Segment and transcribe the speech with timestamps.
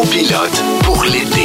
[0.00, 1.44] copilote pour l'été.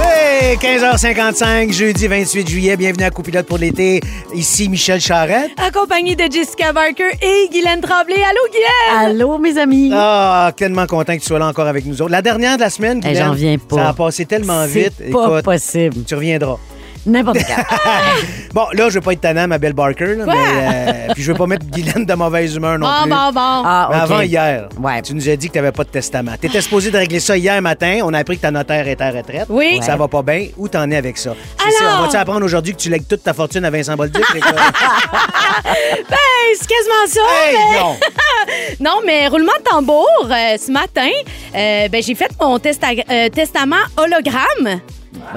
[0.00, 2.76] Hey, 15h55, jeudi 28 juillet.
[2.76, 4.00] Bienvenue à Copilote pour l'été.
[4.34, 5.50] Ici Michel Charrette.
[5.56, 8.14] Accompagné de Jessica Barker et Guylaine Tremblay.
[8.16, 9.16] Allô, Guylaine?
[9.20, 9.90] Allô, mes amis.
[9.92, 12.10] Ah, tellement content que tu sois là encore avec nous autres.
[12.12, 13.76] La dernière de la semaine, Eh, Guylaine, j'en reviens pas.
[13.76, 15.12] Ça a passé tellement C'est vite.
[15.12, 15.96] pas Écoute, possible.
[16.06, 16.56] tu reviendras.
[17.08, 17.62] N'importe quand.
[18.54, 21.30] Bon, là, je veux pas être tannant, ma belle Barker, là, mais euh, puis je
[21.32, 23.10] veux pas mettre Guylaine de mauvaise humeur non Bon, plus.
[23.10, 23.62] bon, bon.
[23.64, 24.02] Ah, Mais OK.
[24.02, 25.02] avant hier, Ouais.
[25.02, 26.32] tu nous as dit que tu n'avais pas de testament.
[26.40, 27.98] Tu étais supposé de régler ça hier matin.
[28.04, 29.46] On a appris que ta notaire était à retraite.
[29.50, 29.80] Oui.
[29.82, 30.46] Ça va pas bien.
[30.56, 31.34] Où t'en es avec ça?
[31.58, 31.98] C'est Alors-?
[32.00, 34.24] On va-tu apprendre aujourd'hui que tu lègues toute ta fortune à Vincent Bolduc?
[34.32, 34.52] c'est quoi?
[35.66, 37.20] Hey, c'est quasiment ça.
[37.44, 37.96] hey, mais- non!
[38.80, 41.08] Non, mais roulement de tambour, euh, ce matin,
[41.54, 44.80] euh, ben, j'ai fait mon testa- euh, testament hologramme.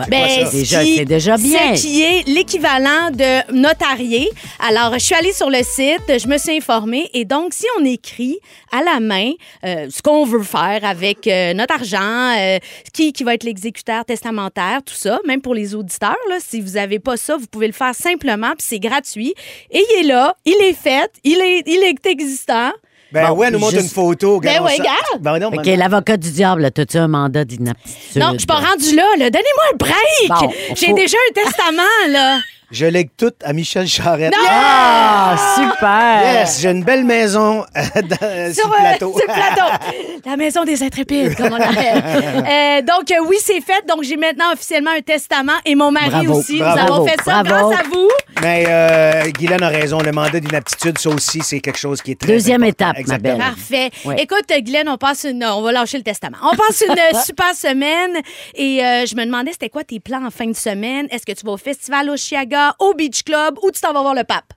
[0.09, 0.45] Ben, quoi ça?
[0.45, 1.75] ce Déjà, c'est déjà bien.
[1.75, 4.29] Ce qui est l'équivalent de notarié?
[4.59, 7.09] Alors, je suis allée sur le site, je me suis informée.
[7.13, 8.39] Et donc, si on écrit
[8.71, 9.31] à la main
[9.65, 12.57] euh, ce qu'on veut faire avec euh, notre argent, euh,
[12.93, 16.71] qui, qui va être l'exécuteur testamentaire, tout ça, même pour les auditeurs, là, si vous
[16.71, 19.33] n'avez pas ça, vous pouvez le faire simplement, puis c'est gratuit.
[19.71, 22.71] Et il est là, il est fait, il est, il est existant.
[23.11, 24.39] Ben Bon, ouais, elle nous montre juste- une photo.
[24.39, 24.83] Ben ouais, ça.
[24.83, 25.21] regarde.
[25.21, 28.21] Ben non, OK, l'avocat du diable, t'as-tu un mandat d'inaptitude?
[28.21, 29.29] Non, je suis pas rendue là, là.
[29.29, 30.29] Donnez-moi un break!
[30.29, 32.39] Bon, J'ai faut- déjà un testament, là.
[32.71, 34.31] Je lègue tout à Michel Charrette.
[34.33, 34.47] Non!
[34.49, 36.21] Ah, super!
[36.33, 39.11] Yes, j'ai une belle maison euh, dans- sur, Sur, le euh, plateau.
[39.17, 40.21] sur le plateau.
[40.25, 42.01] La maison des intrépides, comme on l'appelle.
[42.51, 43.85] Euh, donc, euh, oui, c'est fait.
[43.87, 46.59] Donc, j'ai maintenant officiellement un testament et mon mari Bravo, aussi.
[46.59, 47.69] bravo, Nous avons fait ça bravo.
[47.69, 48.09] grâce à vous.
[48.41, 52.19] Mais euh, Guylaine a raison, le mandat d'inaptitude, ça aussi, c'est quelque chose qui est
[52.19, 52.91] très Deuxième important.
[52.99, 53.37] étape, ma belle.
[53.37, 53.89] Parfait.
[54.05, 54.15] Ouais.
[54.21, 55.43] Écoute, Glenn, on passe une.
[55.43, 56.37] On va lâcher le testament.
[56.43, 58.11] On passe une super semaine
[58.55, 61.07] et euh, je me demandais c'était quoi tes plans en fin de semaine?
[61.11, 64.01] Est-ce que tu vas au festival au Chiaga, au Beach Club ou tu t'en vas
[64.01, 64.53] voir le pape?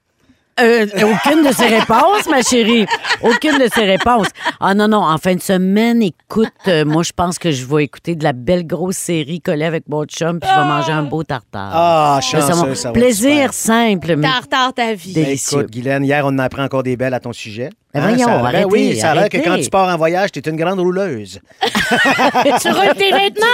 [0.60, 2.86] Euh, aucune de ces réponses, ma chérie.
[3.22, 4.28] Aucune de ces réponses.
[4.60, 7.82] Ah non, non, en fin de semaine, écoute, euh, moi, je pense que je vais
[7.82, 11.02] écouter de la belle grosse série collée avec mon chum, puis je vais manger un
[11.02, 11.70] beau tartare.
[11.74, 14.14] Ah, chanceux, ça va Plaisir simple.
[14.14, 15.12] mais- Tartare ta vie.
[15.12, 15.58] Délicieux.
[15.58, 17.70] écoute, Guylaine, hier, on en apprend encore des belles à ton sujet.
[17.94, 20.32] Ben voyons, ça, ben arrêtez, oui, ça a l'air que quand tu pars en voyage,
[20.32, 21.40] tu es une grande rouleuse.
[21.62, 23.46] tu roules tes vêtements.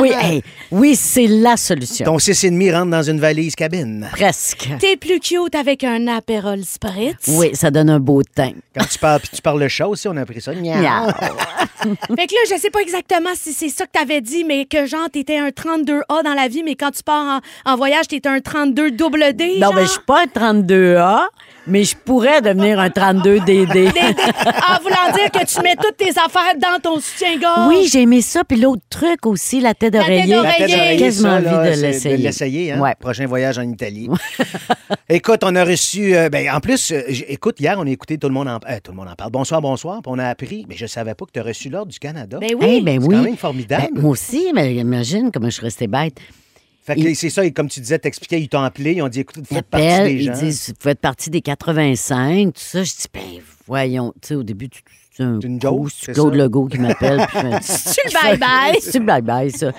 [0.00, 2.04] Oui, hey, oui, c'est la solution.
[2.04, 4.08] Ton 6,5 rentre dans une valise cabine.
[4.12, 4.68] Presque.
[4.78, 7.28] T'es plus cute avec un Aperol Spritz?
[7.28, 8.52] Oui, ça donne un beau teint.
[8.76, 10.52] Quand tu parles, puis tu parles le chat aussi, on a appris ça.
[10.52, 10.82] Miaou.
[10.82, 11.08] Miaou.
[12.16, 14.84] Fait que là, je sais pas exactement si c'est ça que t'avais dit, mais que
[14.84, 18.26] genre, t'étais un 32A dans la vie, mais quand tu pars en, en voyage, t'es
[18.26, 19.54] un 32 double D.
[19.58, 19.74] Non, genre?
[19.74, 21.20] mais je suis pas un 32A,
[21.68, 23.44] mais je pourrais devenir un 32DD.
[23.44, 27.68] Des- des- En voulant dire que tu mets toutes tes affaires dans ton soutien-gorge.
[27.68, 28.42] Oui, j'ai aimé ça.
[28.44, 30.34] Puis l'autre truc aussi, la tête d'oreiller.
[30.36, 32.16] La tête d'oreiller, Quasiment ça, là, envie de c'est l'essayer.
[32.16, 32.80] l'essayer, hein?
[32.80, 32.94] Ouais.
[32.98, 34.08] Prochain voyage en Italie.
[35.08, 36.14] écoute, on a reçu.
[36.16, 38.78] euh, ben, en plus, euh, écoute, hier, on a écouté Tout le monde en, euh,
[38.82, 39.30] tout le monde en parle.
[39.30, 40.00] Bonsoir, bonsoir.
[40.02, 42.38] Puis on a appris, mais je savais pas que tu as reçu l'ordre du Canada.
[42.40, 42.78] Ben oui.
[42.78, 43.14] Eh ben C'est oui.
[43.16, 43.88] quand même formidable.
[43.94, 46.18] Ben, moi aussi, mais imagine comment je suis restée bête.
[46.88, 49.08] Fait que il- c'est ça, et comme tu disais, t'expliquais, ils t'ont appelé, ils ont
[49.08, 50.32] dit, écoute, vous Ils faites partie des ils gens.
[50.40, 52.82] disent, vous faites partie des 85, tout ça.
[52.82, 53.20] Je dis, ben
[53.66, 54.82] voyons, tu sais, au début, tu-
[55.16, 56.38] c'est un C'est une joke, c'est c'est Claude ça?
[56.44, 57.26] Legault qui m'appelle.
[57.62, 58.76] C'est le bye-bye.
[58.80, 59.72] C'est le bye-bye, ça.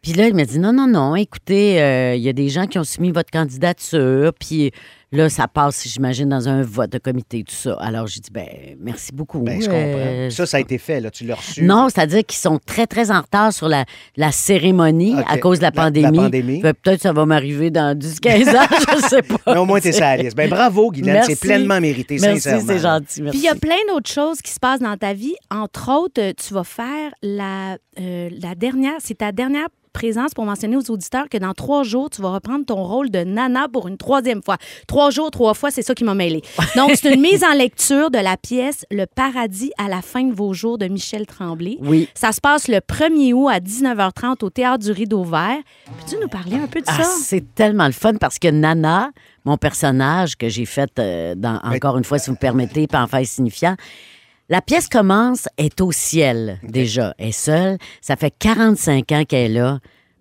[0.00, 2.66] Puis là, il m'a dit, non, non, non, écoutez, euh, il y a des gens
[2.66, 4.70] qui ont soumis votre candidature, puis
[5.14, 7.74] là, ça passe, j'imagine, dans un vote de comité, tout ça.
[7.80, 8.46] Alors, j'ai dit, ben
[8.80, 9.40] merci beaucoup.
[9.40, 9.78] Ben, je comprends.
[9.84, 11.62] Euh, ça, ça a été fait, là, tu l'as reçu.
[11.64, 13.84] non, c'est-à-dire qu'ils sont très, très en retard sur la,
[14.16, 16.18] la cérémonie à cause de la La- la pandémie.
[16.18, 16.60] pandémie.
[16.60, 18.66] Peut-être que ça va m'arriver dans 10-15 ans,
[19.02, 19.36] je sais pas.
[19.54, 20.36] Mais au moins, t'es sur la liste.
[20.36, 22.64] Ben, bravo, Guylaine, c'est pleinement mérité, Merci, sincèrement.
[22.66, 23.22] c'est gentil.
[23.22, 23.38] Merci.
[23.38, 25.34] Puis il y a plein d'autres choses qui se passent dans ta vie.
[25.50, 30.76] Entre autres, tu vas faire la, euh, la dernière, c'est ta dernière présence pour mentionner
[30.76, 33.96] aux auditeurs que dans trois jours, tu vas reprendre ton rôle de nana pour une
[33.96, 34.58] troisième fois.
[34.86, 36.42] Trois jours, trois fois, c'est ça qui m'a mêlé.
[36.76, 40.34] Donc, c'est une mise en lecture de la pièce Le paradis à la fin de
[40.34, 41.78] vos jours de Michel Tremblay.
[41.80, 42.08] Oui.
[42.14, 45.58] Ça se passe le 1er août à 19h30 au Théâtre du Rideau Vert.
[45.86, 47.10] Peux-tu nous parler un peu de Ah, ça?
[47.22, 49.10] c'est tellement le fun parce que Nana,
[49.44, 53.02] mon personnage que j'ai fait, euh, dans, encore une fois, si vous me permettez, pas
[53.02, 53.76] en faire signifiant,
[54.48, 57.78] la pièce commence, est au ciel déjà, elle est seule.
[58.00, 59.78] Ça fait 45 ans qu'elle est là.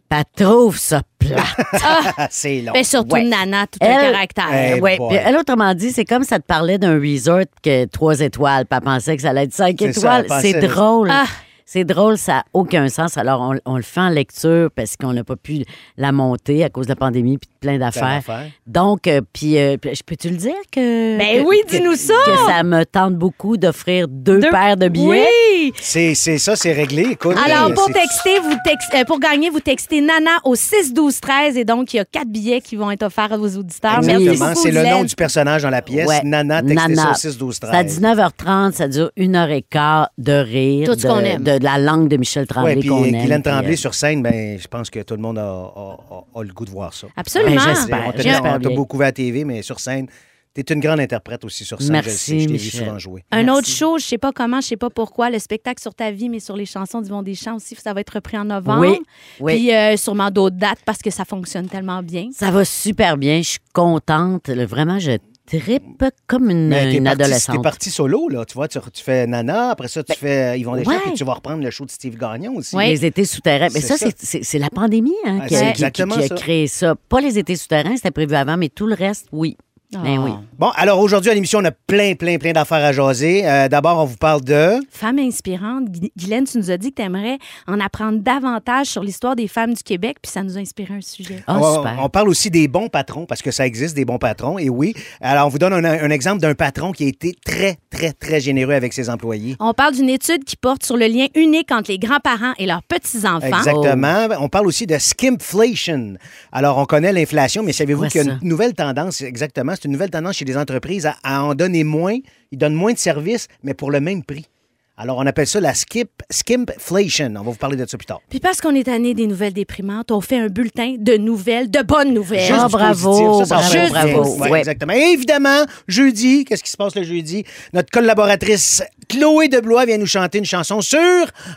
[0.10, 1.40] puis Elle trouve ça plate.
[2.18, 2.72] Ah, c'est long.
[2.74, 3.24] Ben, surtout Ouais.
[3.24, 4.76] Nana, tout un Elle- caractère.
[4.78, 4.98] Eh ouais.
[4.98, 8.66] Puis elle, autrement dit, c'est comme ça te parlait d'un resort que trois étoiles.
[8.66, 10.28] Puis elle pensait que ça allait être cinq étoiles.
[10.42, 11.10] C'est drôle.
[11.12, 11.26] Ah.
[11.74, 13.18] C'est drôle, ça n'a aucun sens.
[13.18, 15.64] Alors, on, on le fait en lecture parce qu'on n'a pas pu
[15.98, 18.22] la monter à cause de la pandémie puis de plein d'affaires.
[18.68, 21.18] Donc, euh, puis, euh, je peux-tu le dire que.
[21.18, 22.14] Ben oui, dis-nous ça.
[22.28, 25.26] Que ça me tente beaucoup d'offrir deux, Deux- paires de billets?
[25.64, 25.74] Oui!
[25.80, 27.08] C'est ça, c'est réglé.
[27.14, 31.20] Écoute, Alors, pour texter, vous tex- euh, pour gagner, vous textez Nana au 6 12
[31.22, 34.02] 13 et donc il y a quatre billets qui vont être offerts à vos auditeurs.
[34.04, 34.56] Merci Exactement.
[34.62, 36.08] C'est le nom du personnage dans la pièce.
[36.08, 36.22] Ouais.
[36.24, 39.64] Nana, textez ça au 6 12 C'est à 13 19h30, ça dure une heure et
[39.64, 40.88] quart de rire.
[40.88, 41.42] Tout ce qu'on aime.
[41.42, 43.22] De, la langue de Michel Tremblay Ouais, puis qu'on euh, aime.
[43.22, 45.98] Guylaine puis, Tremblay euh, sur scène, ben, je pense que tout le monde a, a-
[46.12, 47.08] a- a le goût de voir ça.
[47.16, 47.56] Absolument.
[47.56, 48.04] Ben, j'espère.
[48.08, 50.08] On t'a J'espère on t'a beaucoup vu à la TV, mais sur scène,
[50.56, 51.94] tu es une grande interprète aussi sur scène.
[51.94, 52.86] Merci, je je t'ai vu Michel.
[52.86, 53.24] souvent jouer.
[53.32, 53.58] Un Merci.
[53.58, 56.30] autre show, je sais pas comment, je sais pas pourquoi, le spectacle sur ta vie,
[56.30, 58.82] mais sur les chansons d'Yvon Deschamps aussi, ça va être repris en novembre.
[58.82, 59.00] Oui,
[59.40, 59.56] oui.
[59.56, 62.30] Puis euh, sûrement d'autres dates parce que ça fonctionne tellement bien.
[62.32, 63.38] Ça va super bien.
[63.42, 64.48] Je suis contente.
[64.50, 67.56] Vraiment, je trippe comme une, Mais t'es une parti, adolescente.
[67.58, 68.46] t'es parti solo, là.
[68.46, 70.98] Tu vois, tu, tu fais Nana, après ça, tu fais Yvon Deschamps, ouais.
[71.04, 72.76] puis tu vas reprendre le show de Steve Gagnon aussi.
[72.76, 72.90] Ouais.
[72.90, 73.68] Les étés souterrains.
[73.74, 74.08] Mais ça, ça.
[74.18, 76.36] c'est- la pandémie hein, Ah, qui, a- qui- exactement qui a ça.
[76.36, 76.96] créé ça.
[77.10, 79.58] Pas les étés souterrains, c'était prévu avant, mais tout le reste, oui.
[80.02, 80.32] Ben oui.
[80.58, 83.46] Bon, alors aujourd'hui, à l'émission, on a plein, plein, plein d'affaires à jaser.
[83.46, 84.80] Euh, D'abord, on vous parle de...
[84.90, 87.38] Femme inspirante, Gui- Guylaine, tu nous as dit que tu aimerais
[87.68, 91.02] en apprendre davantage sur l'histoire des femmes du Québec, puis ça nous a inspiré un
[91.02, 91.44] sujet.
[91.48, 91.98] Ah, on, super.
[92.00, 94.94] on parle aussi des bons patrons, parce que ça existe des bons patrons, et oui.
[95.22, 98.40] Alors, on vous donne un, un exemple d'un patron qui a été très, très, très
[98.40, 99.56] généreux avec ses employés.
[99.60, 102.84] On parle d'une étude qui porte sur le lien unique entre les grands-parents et leurs
[102.84, 103.46] petits-enfants.
[103.46, 104.28] Exactement.
[104.40, 106.16] On parle aussi de skimpflation.
[106.52, 109.94] Alors, on connaît l'inflation, mais savez-vous qu'il y a une nouvelle tendance, exactement, c'est une
[109.94, 112.18] nouvelle tendance chez les entreprises à, en donner moins.
[112.52, 114.46] Ils donnent moins de services, mais pour le même prix.
[114.96, 117.26] Alors, on appelle ça la skip, skimpflation.
[117.36, 118.20] On va vous parler de ça plus tard.
[118.30, 121.82] Puis parce qu'on est tanné des nouvelles déprimantes, on fait un bulletin de nouvelles, de
[121.82, 122.54] bonnes nouvelles.
[122.56, 124.24] Ah, du bravo, positif, ça, ça bravo, bravo.
[124.24, 124.60] Juste Ouais, Ouais.
[124.60, 124.94] Exactement.
[124.94, 127.44] Et évidemment, jeudi, qu'est-ce qui se passe le jeudi?
[127.74, 131.00] Notre collaboratrice Chloé Deblois vient nous chanter une chanson sur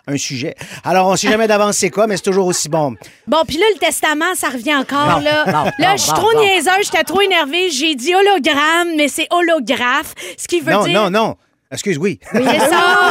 [0.07, 0.55] un sujet.
[0.83, 2.95] Alors, on sait jamais d'avance c'est quoi, mais c'est toujours aussi bon.
[3.27, 5.45] Bon, puis là, le testament, ça revient encore, Non, là.
[5.47, 6.41] non, là, non, je suis non, trop non.
[6.41, 7.71] niaiseuse, j'étais trop énervée.
[7.71, 10.95] J'ai dit hologramme, mais c'est holographe, ce qui veut Non, dire...
[11.03, 11.37] non, non.
[11.73, 12.19] Excuse, oui.
[12.33, 13.11] C'est ça.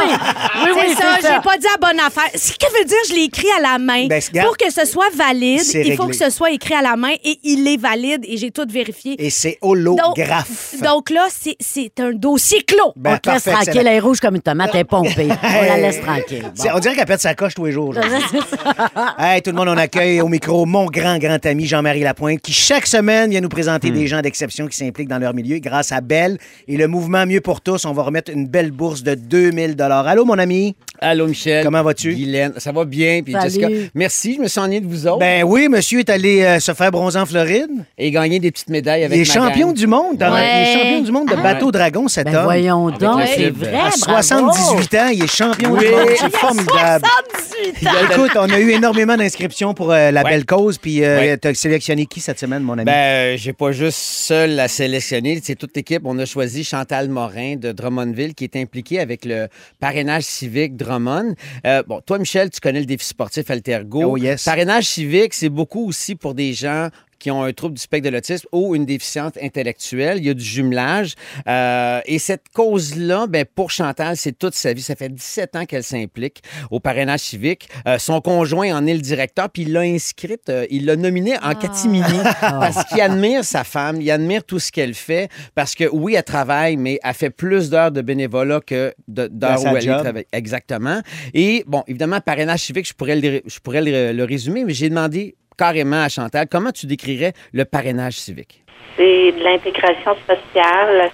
[0.64, 1.16] oui, oui, c'est ça.
[1.16, 1.34] c'est ça.
[1.34, 2.24] J'ai pas dit la bonne affaire.
[2.34, 4.06] Ce qui veut dire, je l'ai écrit à la main.
[4.06, 6.18] Ben, regarde, Pour que ce soit valide, c'est il faut réglé.
[6.18, 9.14] que ce soit écrit à la main et il est valide et j'ai tout vérifié.
[9.18, 10.74] Et c'est Donc, holographe.
[10.82, 12.92] donc là, c'est- c'est un dossier clos.
[12.96, 13.90] Ben, on te laisse parfait, tranquille, excellent.
[13.90, 15.28] elle est rouge comme une tomate, elle est pompée.
[15.42, 16.42] On la laisse tranquille.
[16.42, 16.50] Bon.
[16.54, 17.88] C'est- On dirait qu'elle pète sa coche tous les jours.
[17.90, 18.10] aujourd'hui.
[19.18, 22.52] hey, tout le monde, on accueille au micro mon grand, grand ami Jean-Marie Lapointe, qui
[22.52, 25.58] chaque semaine vient nous présenter des gens d'exception qui s'impliquent dans leur milieu.
[25.58, 26.38] Grâce à Belle
[26.68, 30.24] et le mouvement Mieux pour tous, on va remettre une belle bourse de 2000 Allô,
[30.24, 30.74] mon ami?
[31.00, 31.64] Allô, Michel.
[31.64, 32.14] Comment vas-tu?
[32.14, 32.52] Guylaine.
[32.58, 33.20] Ça va bien.
[33.22, 33.44] Puis Salut.
[33.44, 34.34] Jessica, merci.
[34.36, 36.90] Je me suis ennuyé de vous autres Ben oui, monsieur est allé euh, se faire
[36.90, 37.68] bronzer en Floride.
[37.98, 39.76] et gagner des petites médailles avec Il est ma champion gang.
[39.76, 40.16] du monde.
[40.18, 40.42] dans- Ouais.
[40.44, 41.42] Il est champion du monde de Ah.
[41.42, 42.44] bateau dragon, cet Ben homme.
[42.44, 43.96] voyons donc, le c'est vrai, À bravo.
[43.96, 45.90] 78 ans, il est champion du Oui.
[45.90, 46.08] monde.
[46.18, 47.04] C'est formidable.
[47.06, 47.90] 78 ans.
[48.12, 50.30] Écoute, on a eu énormément d'inscriptions pour euh, la Ouais.
[50.30, 50.78] belle cause.
[50.78, 51.38] Puis, euh, Ouais.
[51.38, 52.84] tu as sélectionné qui cette semaine, mon ami?
[52.84, 55.40] Ben, euh, j'ai pas juste seul à sélectionner.
[55.42, 56.02] C'est toute l'équipe.
[56.04, 59.48] On a choisi Chantal Morin de Drummondville qui est impliquée avec le
[59.80, 61.34] parrainage civique Drummond.
[61.66, 64.02] Euh, bon, toi, Michel, tu connais le défi sportif Altergo.
[64.04, 64.44] Oh, yes.
[64.44, 66.88] Parrainage civique, c'est beaucoup aussi pour des gens
[67.18, 70.18] qui ont un trouble du spectre de l'autisme ou une déficience intellectuelle.
[70.18, 71.14] Il y a du jumelage.
[71.48, 74.82] Euh, et cette cause-là, ben, pour Chantal, c'est toute sa vie.
[74.82, 77.68] Ça fait 17 ans qu'elle s'implique au parrainage civique.
[77.86, 81.36] Euh, son conjoint en est le directeur, puis il l'a inscrite, euh, il l'a nominée
[81.42, 82.04] en catimini
[82.40, 85.28] parce qu'il admire sa femme, il admire tout ce qu'elle fait.
[85.54, 89.76] Parce que oui, elle travaille, mais elle fait plus d'heures de bénévolat que d'heures où
[89.76, 90.26] elle travaille.
[90.32, 91.00] Exactement.
[91.34, 94.88] Et bon, évidemment, parrainage civique, je pourrais le, je pourrais le, le résumer, mais j'ai
[94.88, 98.62] demandé carrément à Chantal comment tu décrirais le parrainage civique?
[98.96, 101.10] C'est de l'intégration sociale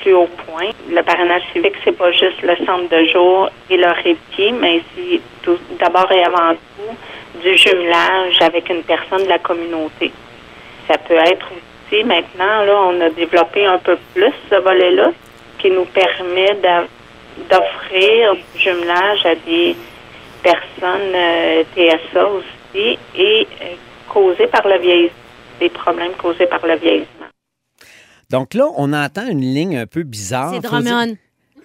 [0.00, 0.70] plus haut point.
[0.88, 5.20] Le parrainage civique, c'est pas juste le centre de jour et le répit, mais c'est
[5.78, 10.12] d'abord et avant tout du jumelage avec une personne de la communauté.
[10.88, 15.10] Ça peut être aussi, maintenant, là, on a développé un peu plus ce volet-là,
[15.58, 16.56] qui nous permet
[17.48, 19.76] d'offrir du jumelage à des
[20.42, 22.46] personnes euh, TSA aussi
[22.78, 23.74] et euh,
[24.12, 25.16] causées par le vieillissement,
[25.60, 27.26] des problèmes causés par le vieillissement.
[28.30, 30.52] Donc là, on entend une ligne un peu bizarre.
[30.54, 31.16] C'est Drummond.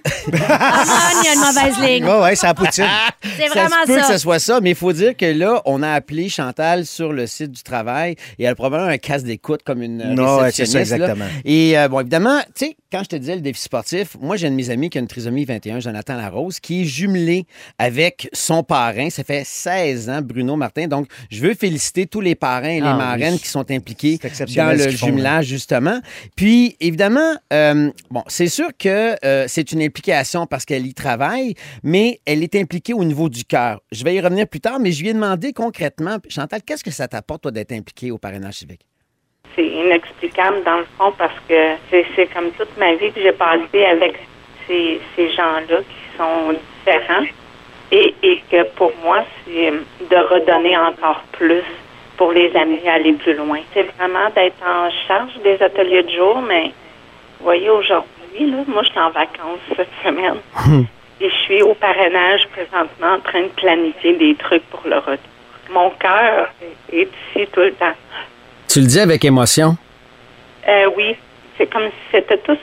[0.28, 2.06] Drummond, il y a une mauvaise ligne.
[2.06, 2.86] Ouais, ouais, c'est la poutine.
[3.38, 4.08] C'est Ça vraiment se peut ça.
[4.08, 7.14] que ce soit ça, mais il faut dire que là, on a appelé Chantal sur
[7.14, 10.66] le site du travail et elle a probablement un casque d'écoute comme une Non, c'est
[10.66, 10.82] ça, là.
[10.82, 11.26] exactement.
[11.46, 14.48] Et euh, bon, évidemment, tu sais, quand je te disais le défi sportif, moi, j'ai
[14.48, 17.46] un de mes amis qui a une trisomie 21, Jonathan Larose, qui est jumelé
[17.78, 19.10] avec son parrain.
[19.10, 20.88] Ça fait 16 ans, Bruno Martin.
[20.88, 23.40] Donc, je veux féliciter tous les parrains et les Ah, marraines oui.
[23.40, 24.20] qui sont impliqués
[24.56, 26.00] dans le font, jumelage, justement.
[26.36, 31.56] Puis, évidemment, euh, bon, c'est sûr que euh, c'est une implication parce qu'elle y travaille,
[31.84, 33.82] mais elle est impliquée au niveau du cœur.
[33.92, 36.92] Je vais y revenir plus tard, mais je lui ai demandé concrètement, Chantal, qu'est-ce que
[36.92, 38.82] ça t'apporte, toi, d'être impliqué au parrainage civique?
[39.56, 43.86] C'est inexplicable dans le fond parce que c'est comme toute ma vie que j'ai passé
[43.86, 44.16] avec
[44.68, 47.26] ces, ces gens-là qui sont différents
[47.92, 51.64] et, et que pour moi, c'est de redonner encore plus
[52.18, 53.60] pour les amener à aller plus loin.
[53.74, 56.72] C'est vraiment d'être en charge des ateliers de jour, mais
[57.40, 58.06] vous voyez, aujourd'hui,
[58.40, 60.38] là, moi, je suis en vacances cette semaine
[61.20, 65.18] et je suis au parrainage présentement en train de planifier des trucs pour le retour.
[65.72, 66.50] Mon cœur
[66.92, 67.94] est ici tout le temps.
[68.72, 69.76] Tu le dis avec émotion?
[70.66, 71.18] Euh, oui,
[71.58, 72.58] c'est comme si c'était tous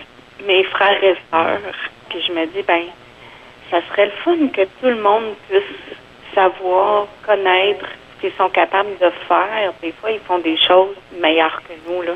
[0.46, 1.60] mes frères et sœurs.
[2.08, 2.84] Puis je me dis, ben,
[3.70, 5.62] ça serait le fun que tout le monde puisse
[6.34, 7.84] savoir, connaître
[8.16, 9.74] ce qu'ils sont capables de faire.
[9.82, 12.14] Des fois, ils font des choses meilleures que nous, là.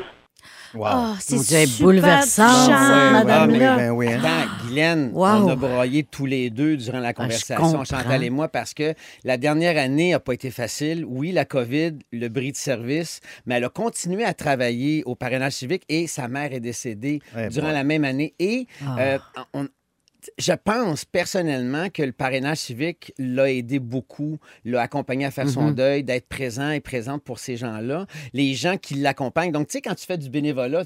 [0.73, 0.87] Wow.
[0.93, 3.75] Oh, c'est super ouais, madame ouais, là.
[3.77, 4.21] ben oui, hein.
[4.23, 5.25] Attends, Guylaine, Wow.
[5.25, 7.83] on a broyé tous les deux durant la conversation, comprends.
[7.85, 11.05] Chantal et moi, parce que la dernière année n'a pas été facile.
[11.07, 15.53] Oui, la COVID, le bris de service, mais elle a continué à travailler au parrainage
[15.53, 17.73] civique et sa mère est décédée Ouais, durant bon.
[17.73, 18.33] la même année.
[18.39, 18.95] Et Ah.
[18.99, 19.17] euh,
[19.53, 19.67] on-
[20.37, 25.63] je pense personnellement que le parrainage civique l'a aidé beaucoup, l'a accompagné à faire son
[25.69, 25.75] Mhm.
[25.75, 29.51] deuil, d'être présent et présente pour ces gens-là, les gens qui l'accompagnent.
[29.51, 30.83] Donc, tu sais, quand tu fais du bénévolat,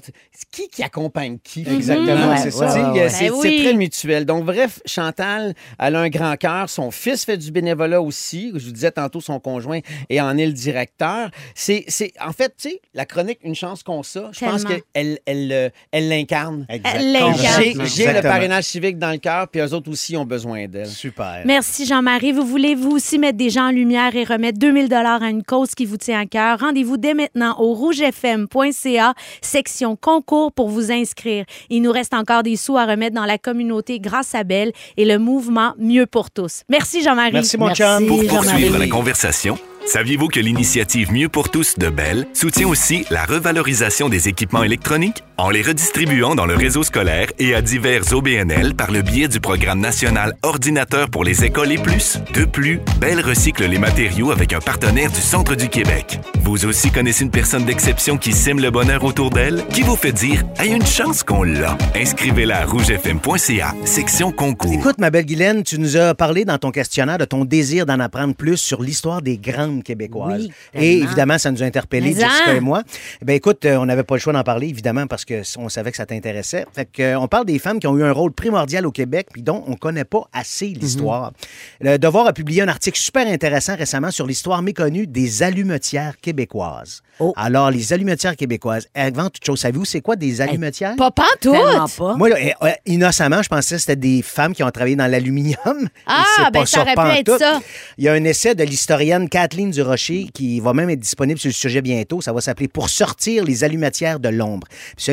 [0.50, 1.60] qui qui accompagne qui?
[1.60, 2.36] Exactement, finalement?
[2.36, 2.92] c'est Ouais, ça.
[2.92, 3.08] Ouais.
[3.08, 3.62] C'est Ben c'est oui.
[3.62, 4.24] très mutuel.
[4.24, 6.68] Donc, bref, Chantal, elle a un grand cœur.
[6.68, 8.50] Son fils fait du bénévolat aussi.
[8.54, 11.30] Je vous disais tantôt, son conjoint et en est le directeur.
[11.54, 15.18] C'est, c'est- en fait, tu sais, la chronique Une chance qu'on ça, je pense qu'elle
[15.26, 16.66] elle, euh, elle l'incarne.
[16.68, 17.34] Elle l'incarne.
[17.58, 18.22] J'ai, le Exactement.
[18.22, 20.86] parrainage civique dans le cœur, puis eux autres aussi ont besoin d'elle.
[20.86, 21.42] Super.
[21.44, 22.32] Merci Jean-Marie.
[22.32, 25.42] Vous voulez vous aussi mettre des gens en lumière et remettre 2000 dollars à une
[25.42, 26.60] cause qui vous tient à cœur?
[26.60, 31.44] Rendez-vous dès maintenant au rougefm.ca section concours pour vous inscrire.
[31.70, 35.04] Il nous reste encore des sous à remettre dans la communauté grâce à Belle et
[35.04, 36.62] le mouvement Mieux pour tous.
[36.68, 37.32] Merci Jean-Marie.
[37.32, 37.82] Merci, mon Merci.
[37.82, 38.06] chum.
[38.06, 43.24] Pour poursuivre la conversation, saviez-vous que l'initiative Mieux pour tous de Bell soutient aussi la
[43.24, 45.22] revalorisation des équipements électroniques?
[45.38, 49.38] En les redistribuant dans le réseau scolaire et à divers OBNL par le biais du
[49.38, 52.18] programme national Ordinateur pour les écoles et plus.
[52.34, 56.18] De plus, Bell recycle les matériaux avec un partenaire du Centre du Québec.
[56.42, 60.10] Vous aussi connaissez une personne d'exception qui sème le bonheur autour d'elle, qui vous fait
[60.10, 61.78] dire «a une chance qu'on l'a».
[61.94, 64.72] Inscrivez-la à rougefm.ca, section concours.
[64.72, 68.00] Écoute, ma belle Guylaine, tu nous as parlé dans ton questionnaire de ton désir d'en
[68.00, 70.48] apprendre plus sur l'histoire des grandes québécoises.
[70.74, 72.56] Oui, et évidemment, ça nous a interpellés, Jessica hein?
[72.56, 72.82] et moi.
[73.22, 75.96] Bien, écoute, euh, on n'avait pas le choix d'en parler, évidemment, parce qu'on savait que
[75.96, 76.64] ça t'intéressait.
[76.72, 79.28] Fait que, euh, on parle des femmes qui ont eu un rôle primordial au Québec,
[79.32, 81.32] puis dont on ne connaît pas assez l'histoire.
[81.80, 87.02] Le Devoir a publié un article super intéressant récemment sur l'histoire méconnue des allumetières québécoises.
[87.20, 87.32] Oh.
[87.36, 90.94] Alors, les allumetières québécoises, avant toute chose, savez-vous c'est quoi des allumetières?
[90.96, 91.52] Pas pantoute.
[91.98, 92.16] Pas.
[92.16, 95.06] Moi, là, eh, eh, innocemment, je pensais que c'était des femmes qui ont travaillé dans
[95.06, 95.56] l'aluminium.
[96.06, 97.60] Ah, ben, pas ça aurait pu être ça.
[97.98, 101.48] Il y a un essai de l'historienne Kathleen Durocher qui va même être disponible sur
[101.48, 102.20] le sujet bientôt.
[102.20, 104.66] Ça va s'appeler Pour sortir les allumatières de l'ombre.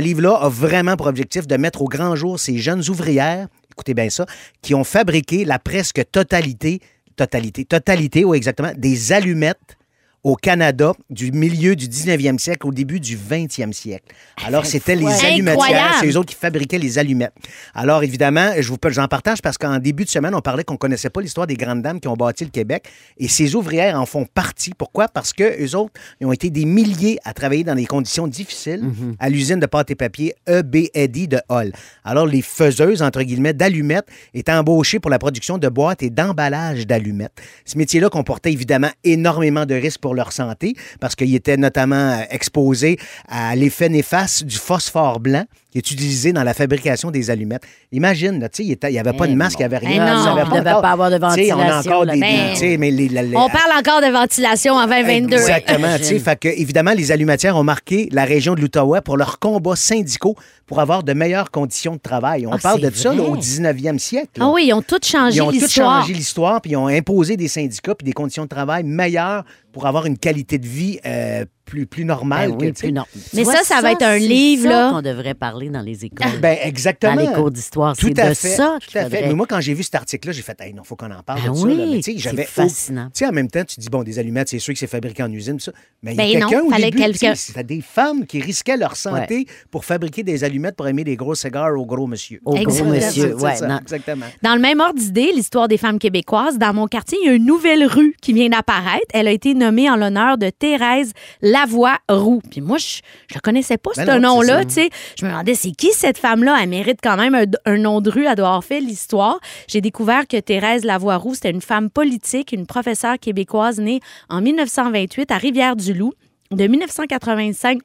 [0.05, 4.09] Livre-là a vraiment pour objectif de mettre au grand jour ces jeunes ouvrières, écoutez bien
[4.09, 4.25] ça,
[4.61, 6.79] qui ont fabriqué la presque totalité,
[7.15, 9.77] totalité, totalité, oui, exactement, des allumettes
[10.25, 14.05] au Canada du milieu du 19e siècle au début du 20e siècle.
[14.43, 17.35] Alors, c'était les allumetières, c'est eux autres qui fabriquaient les allumettes.
[17.75, 21.11] Alors, évidemment, je vous j'en partage parce qu'en début de semaine, on parlait qu'on connaissait
[21.11, 22.87] pas l'histoire des grandes dames qui ont bâti le Québec
[23.19, 24.71] et ces ouvrières en font partie.
[24.75, 25.07] Pourquoi?
[25.07, 28.81] Parce que eux autres, ils ont été des milliers à travailler dans des conditions difficiles
[29.19, 31.71] à l'usine de pâte et papier EBED de Hall.
[32.03, 36.87] Alors, les faiseuses, entre guillemets, d'allumettes étaient embauchées pour la production de boîtes et d'emballages
[36.87, 37.39] d'allumettes.
[37.63, 42.23] Ce métier-là comportait évidemment énormément de risques pour leur santé parce qu'ils étaient notamment euh,
[42.29, 45.45] exposés à l'effet néfaste du phosphore blanc
[45.75, 47.63] qui est utilisé dans la fabrication des allumettes.
[47.91, 50.05] Imagine, là, il n'y avait pas de Eh masque, il n'y avait rien.
[50.05, 51.57] non, avait il devait pas avoir de On a ventilation,
[51.91, 52.13] encore là.
[52.13, 52.19] des...
[52.21, 55.35] Ben, mais les- les- On parle encore de ventilation en 2022.
[55.35, 55.87] Exactement.
[55.97, 60.35] fait que, évidemment, les allumatières ont marqué la région de l'Outaouais pour leurs combats syndicaux
[60.65, 62.47] pour avoir de meilleures conditions de travail.
[62.47, 64.29] On Ah, parle de ça là, au 19e siècle.
[64.39, 66.01] Ah oui, ils ont tout changé Ils ont tout l'histoire.
[66.01, 69.85] changé l'histoire, puis ils ont imposé des syndicats puis des conditions de travail meilleures pour
[69.87, 72.51] avoir une qualité de vie euh, plus, plus normal.
[72.51, 72.87] Ben que, oui, sais.
[72.87, 73.03] plus non.
[73.13, 74.89] Tu Mais vois, ça, ça va être un c'est livre, ça là.
[74.91, 76.39] qu'on devrait parler dans les écoles.
[76.41, 77.15] Ben, exactement.
[77.15, 78.49] Dans les cours d'histoire, Tout c'est à de fait.
[78.49, 79.09] ça Tout à fait.
[79.09, 79.27] faudrait.
[79.27, 81.41] Mais moi, quand j'ai vu cet article-là, j'ai fait, hey, non, faut qu'on en parle
[81.43, 81.63] Ben de ça.
[81.65, 83.05] oui, c'est j'avais fascinant.
[83.07, 85.23] Tu sais, en même temps, tu dis, bon, des allumettes, c'est sûr que c'est fabriqué
[85.23, 85.71] en usine, ça.
[86.03, 88.77] Mais il y a Ben quelqu'un au fallait début, quelqu'un- c'était des femmes qui risquaient
[88.77, 92.39] leur santé pour fabriquer des allumettes pour aimer des gros cigares au gros monsieur.
[92.45, 92.89] Au gros Exactement.
[92.91, 93.35] monsieur.
[93.37, 93.79] Ouais, ça, non.
[93.79, 94.25] exactement.
[94.43, 97.33] Dans le même ordre d'idée, l'histoire des femmes québécoises, dans mon quartier, il y a
[97.33, 99.05] une nouvelle rue qui vient d'apparaître.
[99.13, 101.11] Elle a été nommée en l'honneur de Thérèse
[101.55, 102.41] Lavoie-Roux.
[102.51, 103.01] Puis moi, je
[103.33, 104.61] ne connaissais pas Ben ce nom-là.
[104.67, 106.57] Je me demandais, c'est qui cette femme-là?
[106.61, 108.25] Elle mérite quand même un, un nom de rue.
[108.25, 109.39] Elle doit avoir fait l'histoire.
[109.67, 115.31] J'ai découvert que Thérèse Lavoie-Roux, c'était une femme politique, une professeure québécoise née en 1928
[115.31, 116.13] à Rivière-du-Loup.
[116.51, 117.79] De 1985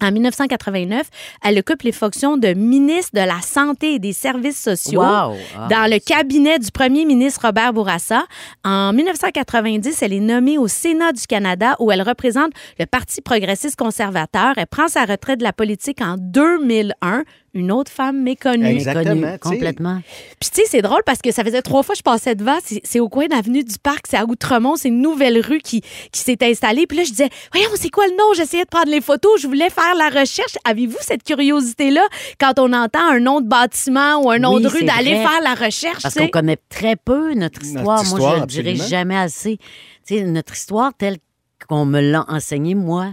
[0.00, 1.06] en 1989,
[1.44, 5.36] elle occupe les fonctions de ministre de la Santé et des Services sociaux Wow!
[5.56, 5.68] Ah.
[5.70, 8.24] dans le cabinet du premier ministre Robert Bourassa.
[8.64, 13.76] En 1990, elle est nommée au Sénat du Canada où elle représente le Parti progressiste
[13.76, 14.54] conservateur.
[14.56, 17.24] Elle prend sa retraite de la politique en 2001.
[17.54, 18.64] Une autre femme méconnue.
[18.66, 20.00] Exactement, complètement.
[20.40, 22.56] Puis tu sais, c'est drôle parce que ça faisait trois fois que je passais devant.
[22.62, 24.76] C'est- au coin de l'avenue du Parc, c'est à Outremont.
[24.76, 25.82] C'est une nouvelle rue qui,
[26.12, 26.86] qui s'est installée.
[26.86, 28.32] Puis là, je disais, voyons, c'est quoi le nom?
[28.34, 29.38] J'essayais de prendre les photos.
[29.42, 30.56] Je voulais faire la recherche.
[30.64, 32.06] Avez-vous cette curiosité-là
[32.40, 35.40] quand on entend un nom de bâtiment ou un nom Oui, de rue d'aller faire
[35.42, 36.02] la recherche?
[36.02, 38.02] Parce qu'on connaît très peu notre histoire.
[38.02, 39.58] histoire, Moi, je ne dirais jamais assez.
[40.06, 41.18] Tu sais, notre histoire telle
[41.68, 43.12] qu'on me l'a enseignée, moi,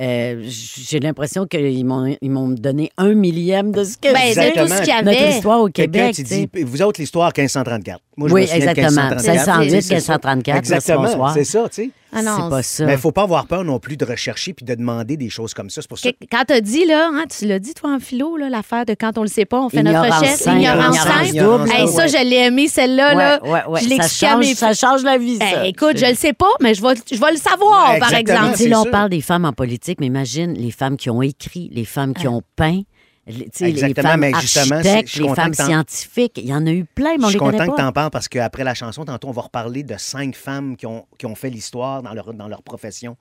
[0.00, 4.34] euh, j'ai l'impression qu'ils m'ont, ils m'ont donné un millième de ce que Ben, de
[4.34, 4.52] c'est.
[4.52, 6.14] tout ce qu'il y Notre histoire au Quelqu'un, Québec.
[6.16, 6.48] tu tu sais.
[6.54, 8.00] dis, vous autres, l'histoire 1534.
[8.18, 8.90] Moi, je Oui, me exactement.
[8.90, 9.60] 1534.
[9.60, 10.14] 1608, C'est ça.
[10.18, 11.90] 1534, merci, Exactement, c'est ça, tu sais.
[12.12, 12.84] Ah non, c'est pas ça.
[12.86, 15.28] Mais il ne faut pas avoir peur non plus de rechercher puis de demander des
[15.28, 15.82] choses comme ça.
[15.82, 18.36] C'est pour ça Que- Quand t'as dit, là, hein, tu l'as dit, toi, en philo,
[18.36, 20.40] là, l'affaire de quand on le sait pas, on fait notre Ignorance recherche.
[20.58, 21.38] Ignorance ignorance simple.
[21.38, 22.08] double, Hey, ça, ouais.
[22.08, 23.14] je l'ai aimé, celle-là.
[23.14, 23.40] là.
[23.44, 23.80] Ouais, ouais, ouais.
[23.82, 25.44] Je l'ai ça, change, mes ça change la vie, ça.
[25.64, 28.12] Eh, écoute, je le sais pas, mais je vais, je vais le savoir, Ouais, par
[28.14, 28.46] exemple.
[28.52, 28.90] Tu sais, c'est là, on sûr.
[28.90, 32.26] parle des femmes en politique, mais imagine les femmes qui ont écrit, les femmes qui
[32.26, 32.80] ont peint,
[33.28, 36.38] les Exactement, femmes mais justement, je les femmes scientifiques.
[36.38, 38.10] Il y en a eu plein, mais on Je suis content que tu en parles
[38.10, 41.34] parce qu'après la chanson, tantôt, on va reparler de cinq femmes qui ont, qui ont
[41.34, 43.16] fait l'histoire dans leur, dans leur profession.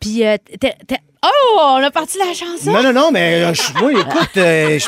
[0.00, 0.36] Puis, euh,
[1.24, 2.72] oh, on a parti la chanson?
[2.72, 4.78] Non, non, non, mais euh, je- moi, écoute, euh,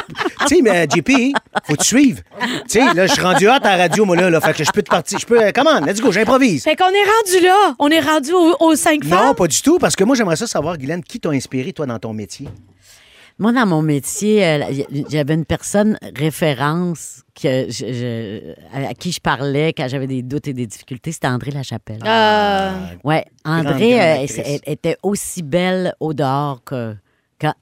[0.49, 1.33] tu sais, mais JP,
[1.65, 2.21] faut te suivre.
[2.69, 4.71] Tu sais, là, je suis rendu à la radio, moi, là, là, fait que je
[4.73, 5.19] peux te partir.
[5.19, 6.65] Je peux, euh, comment, let's go, j'improvise.
[6.65, 7.75] Fait qu'on est rendu là.
[7.79, 9.35] On est rendu aux, aux cinq Non, femmes?
[9.35, 11.99] pas du tout, parce que moi, j'aimerais ça savoir, Guylaine, qui t'a inspiré, toi, dans
[11.99, 12.49] ton métier?
[13.39, 14.59] Moi, dans mon métier, euh,
[15.11, 20.49] j'avais une personne référence que je- je- à qui je parlais quand j'avais des doutes
[20.49, 21.13] et des difficultés.
[21.13, 22.01] C'était André Lachapelle.
[22.07, 22.73] Euh,
[23.05, 24.39] Ouais, Grande, André grande euh, actrice.
[24.39, 26.95] elle- elle était aussi belle au dehors que,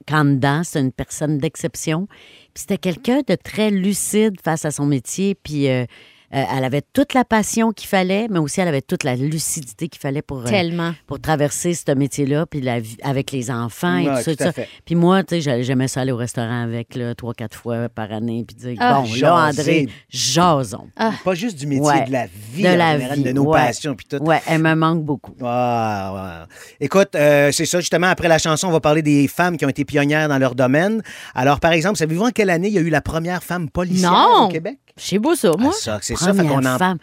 [0.07, 0.61] qu'en dedans.
[0.63, 2.07] C'est une personne d'exception.
[2.53, 5.35] Puis c'était quelqu'un de très lucide face à son métier.
[5.35, 5.83] Puis euh,
[6.57, 10.01] elle avait toute la passion qu'il fallait, mais aussi elle avait toute la lucidité qu'il
[10.01, 10.93] fallait pour, euh, tellement.
[11.07, 14.31] pour traverser ce métier-là, puis la vie avec les enfants et Ouais, tout ça.
[14.31, 14.51] tout tout à ça.
[14.53, 14.67] fait.
[14.85, 17.89] Puis moi, tu sais, j'allais- j'aimais ça aller au restaurant avec, là, trois, quatre fois
[17.89, 19.01] par année, puis dire, Ah.
[19.01, 19.61] bon, là, Jaser.
[19.61, 20.87] André, jason.
[21.23, 22.05] Pas juste du métier, Ouais.
[22.05, 23.59] de la vie, De la général, vie, de nos ouais.
[23.59, 24.17] passions, puis tout.
[24.23, 25.33] Ouais, elle me manque beaucoup.
[25.43, 26.85] Ah, ouais.
[26.85, 29.69] Écoute, euh, c'est ça, justement, après la chanson, on va parler des femmes qui ont
[29.69, 31.01] été pionnières dans leur domaine.
[31.33, 34.11] Alors, par exemple, savez-vous en quelle année il y a eu la première femme policière
[34.11, 34.45] Non.
[34.45, 34.77] au Québec?
[34.97, 35.71] C'est beau, ça, moi.
[35.73, 36.77] Ah, ça, c'est ça, fait qu'on en...
[36.77, 36.97] femme.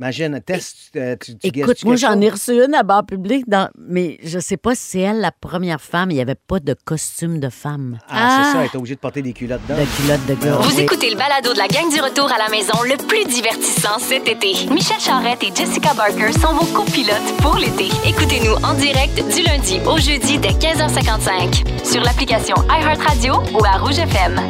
[0.00, 3.68] Imagine, test, euh, tu, tu Écoute, moi, j'en ai reçu une à bar public, dans...
[3.76, 6.12] mais je sais pas si c'est elle la première femme.
[6.12, 8.52] Il n'y avait pas de costume de femme, Ah, c'est Ah.
[8.52, 9.86] ça, elle est obligée de porter des culottes de dedans.
[9.96, 10.56] culotte de gars.
[10.58, 10.82] Vous Oui.
[10.84, 14.28] écoutez le balado de la gang du retour à la maison le plus divertissant cet
[14.28, 14.52] été.
[14.70, 17.88] Michel Charrette et Jessica Barker sont vos copilotes pour l'été.
[18.06, 23.98] Écoutez-nous en direct du lundi au jeudi dès 15h55 sur l'application iHeartRadio ou à Rouge
[23.98, 24.40] FM.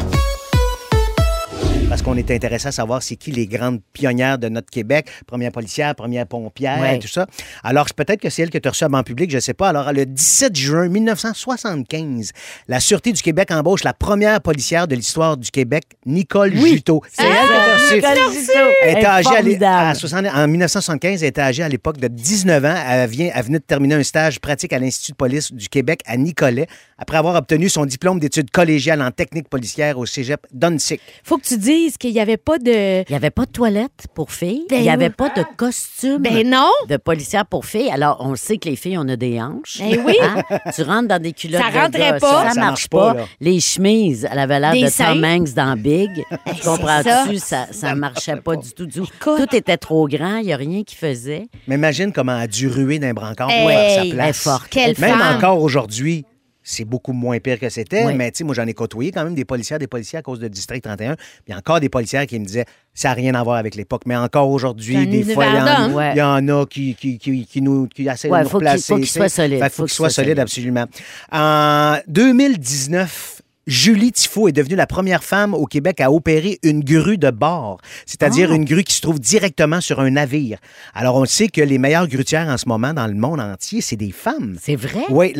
[1.88, 5.51] Parce qu'on est intéressé à savoir c'est qui les grandes pionnières de notre Québec, première
[5.51, 6.98] policière, première pompière, Ouais.
[6.98, 7.27] tout ça.
[7.64, 9.70] Alors, c'est peut-être que c'est elle que tu à banc public, je ne sais pas.
[9.70, 12.33] Alors, le 17 juin 1975,
[12.68, 17.03] la Sûreté du Québec embauche la première policière de l'histoire du Québec, Nicole Juteau.
[17.11, 17.94] C'est elle que tu as reçue.
[17.94, 18.53] Nicole Juteau.
[18.83, 21.96] Elle était Elle est âgée à à 60 en 1975, elle était âgée à l'époque
[21.96, 22.74] de 19 ans.
[22.87, 26.01] Elle, vient, elle venait de terminer un stage pratique à l'Institut de police du Québec
[26.05, 26.66] à Nicolet
[26.98, 31.01] après avoir obtenu son diplôme d'études collégiales en technique policière au cégep d'Unsick.
[31.24, 33.00] Faut que tu dises qu'il n'y avait pas de.
[33.02, 34.64] Il n'y avait pas de toilette pour filles.
[34.68, 35.14] Ben Il n'y avait oui.
[35.16, 36.70] pas de costume Ben non.
[36.88, 37.90] de policière pour filles.
[37.90, 39.78] Alors, on sait que les filles, on a des hanches.
[39.80, 40.14] Ben oui.
[40.22, 40.42] Hein?
[40.74, 42.44] Tu rentres dans des culottes Ça de rentrait gars, pas.
[42.44, 43.16] Ça, Ça marche marche pas.
[43.40, 45.14] Les chemises, elle avait l'air de seins.
[45.14, 46.24] Tom Hanks dans Big.
[46.64, 47.38] Comprends-tu?
[47.38, 47.66] ça.
[47.68, 48.86] Ça, ça marchait pas du tout.
[48.86, 49.04] du tout.
[49.04, 49.48] Écoute.
[49.48, 50.36] Tout était trop grand.
[50.38, 51.46] Il n'y a rien qui faisait.
[51.66, 54.12] Mais imagine comment elle a dû ruer d'un brancard pour Hey, faire sa Elle est
[54.14, 54.38] place.
[54.42, 54.68] forte.
[54.70, 55.36] Quelle Même femme.
[55.36, 56.24] encore aujourd'hui,
[56.70, 58.04] c'est beaucoup moins pire que c'était.
[58.04, 58.14] Oui.
[58.14, 60.38] Mais tu sais, moi, j'en ai côtoyé quand même des policiers, des policiers à cause
[60.38, 61.16] de District 31.
[61.44, 64.02] Puis encore des policiers qui me disaient, ça n'a rien à voir avec l'époque.
[64.07, 65.94] Mais encore aujourd'hui, des fois, il y, en- d'hommes.
[65.94, 66.12] Ouais.
[66.14, 68.59] il y en a qui, qui, qui, qui nous qui essaient Ouais, de nous faut
[68.59, 68.92] qu'il- replacer.
[68.92, 69.18] faut qu'il tu sais.
[69.18, 69.59] soit solide.
[69.61, 70.85] Fait, faut qu'il soit solide, absolument.
[71.33, 73.38] En 2019,
[73.72, 77.78] Julie Tifo est devenue la première femme au Québec à opérer une grue de bord,
[78.07, 78.54] c'est-à-dire Ah.
[78.54, 80.59] une grue qui se trouve directement sur un navire.
[80.94, 83.96] Alors, on sait que les meilleures grutières en ce moment dans le monde entier, c'est
[83.96, 84.57] des femmes.
[84.59, 85.02] C'est vrai?
[85.11, 85.35] Oui,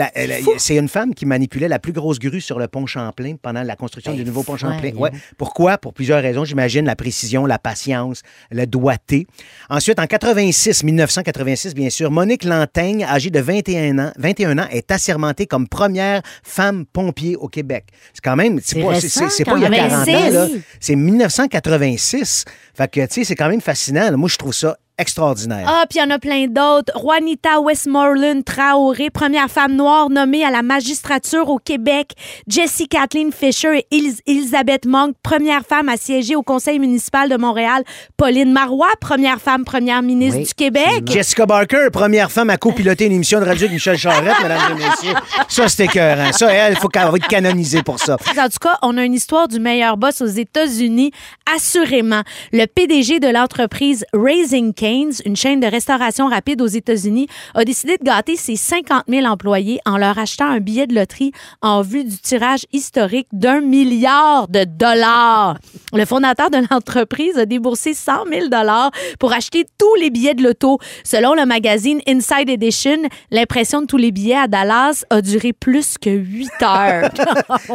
[0.59, 3.77] c'est une femme qui manipulait la plus grosse grue sur le pont Champlain pendant la
[3.77, 4.59] construction Ben, du nouveau pont.
[4.59, 4.93] Champlain.
[4.95, 5.11] Ouais.
[5.39, 5.79] Pourquoi?
[5.79, 6.45] Pour plusieurs raisons.
[6.45, 9.27] J'imagine la précision, la patience, le doigté.
[9.71, 14.91] Ensuite, en 86, 1986, bien sûr, Monique Lantaigne, âgée de 21 ans, 21 ans, est
[14.91, 17.87] assermentée comme première femme pompier au Québec.
[18.21, 19.89] C'est quand même, c'est pas, c'est- pas il y a même.
[19.91, 20.49] 40 Mais ans, là.
[20.81, 22.45] C'est 1986.
[22.75, 24.11] Fait que, tu sais, c'est quand même fascinant.
[24.19, 25.65] Moi, je trouve ça extraordinaire.
[25.67, 26.93] Ah, puis il y en a plein d'autres.
[27.01, 32.13] Juanita Westmoreland Traoré, première femme noire nommée à la magistrature au Québec.
[32.47, 37.37] Jessie Kathleen Fisher et Elis- Elizabeth Monk, première femme à siéger au conseil municipal de
[37.37, 37.83] Montréal.
[38.17, 41.03] Pauline Marois, première femme première ministre Oui, du Québec.
[41.07, 44.75] Jessica Barker, première femme à copiloter une émission de radio avec Michel Charette, mesdames et
[44.75, 45.15] messieurs.
[45.49, 46.33] Ça, c'était écœurant.
[46.33, 48.15] Ça, elle, il faut qu'elle être canonisée pour ça.
[48.15, 51.13] En tout cas, on a une histoire du meilleur boss aux États-Unis,
[51.55, 52.23] assurément.
[52.53, 58.05] Le PDG de l'entreprise Raising Une chaîne de restauration rapide aux États-Unis, a décidé de
[58.05, 62.17] gâter ses 50 000 employés en leur achetant un billet de loterie en vue du
[62.17, 65.59] tirage historique d'un milliard de dollars.
[65.93, 70.43] Le fondateur de l'entreprise a déboursé 100 000 dollars pour acheter tous les billets de
[70.43, 70.79] loto.
[71.05, 72.99] Selon le magazine Inside Edition,
[73.31, 77.11] l'impression de tous les billets à Dallas a duré plus que 8 heures.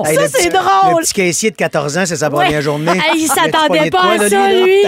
[0.06, 0.99] Hey, ça, c'est drôle.
[0.99, 2.43] Le petit caissier de 14 ans, c'est sa Ouais.
[2.45, 2.91] première journée.
[2.91, 4.82] Hey, il s'attendait pas à ça, lui.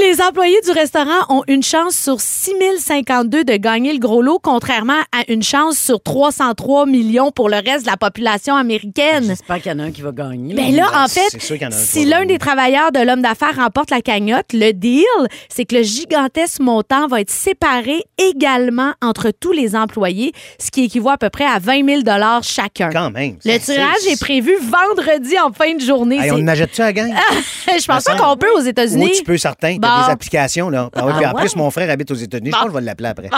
[0.00, 5.00] Les employés du restaurant ont une chance sur 6052 de gagner le gros lot, contrairement
[5.12, 9.24] à une chance sur 303 millions pour le reste de la population américaine.
[9.26, 10.54] J'espère qu'il y en a un qui va gagner.
[10.54, 14.52] Ben là, en fait, en si l'un des travailleurs de l'homme d'affaires remporte la cagnotte,
[14.52, 15.04] le deal,
[15.48, 20.84] c'est que le gigantesque montant va être séparé également entre tous les employés, ce qui
[20.84, 22.00] équivaut à peu près à 20 000
[22.42, 22.90] chacun.
[22.90, 23.36] Quand même.
[23.44, 26.18] Le tirage est prévu vendredi en fin de journée.
[26.18, 27.12] Hey, on achète-tu à la gang?
[27.66, 29.04] Je pense pas qu'on peut aux États-Unis.
[29.06, 29.76] Oui, tu peux, certain.
[29.80, 30.06] T'as Bon.
[30.06, 30.90] des applications, là.
[30.94, 31.42] Ah oui, puis en ouais?
[31.42, 32.50] plus, mon frère habite aux États-Unis.
[32.50, 33.30] Je pense que je vais l'appeler après.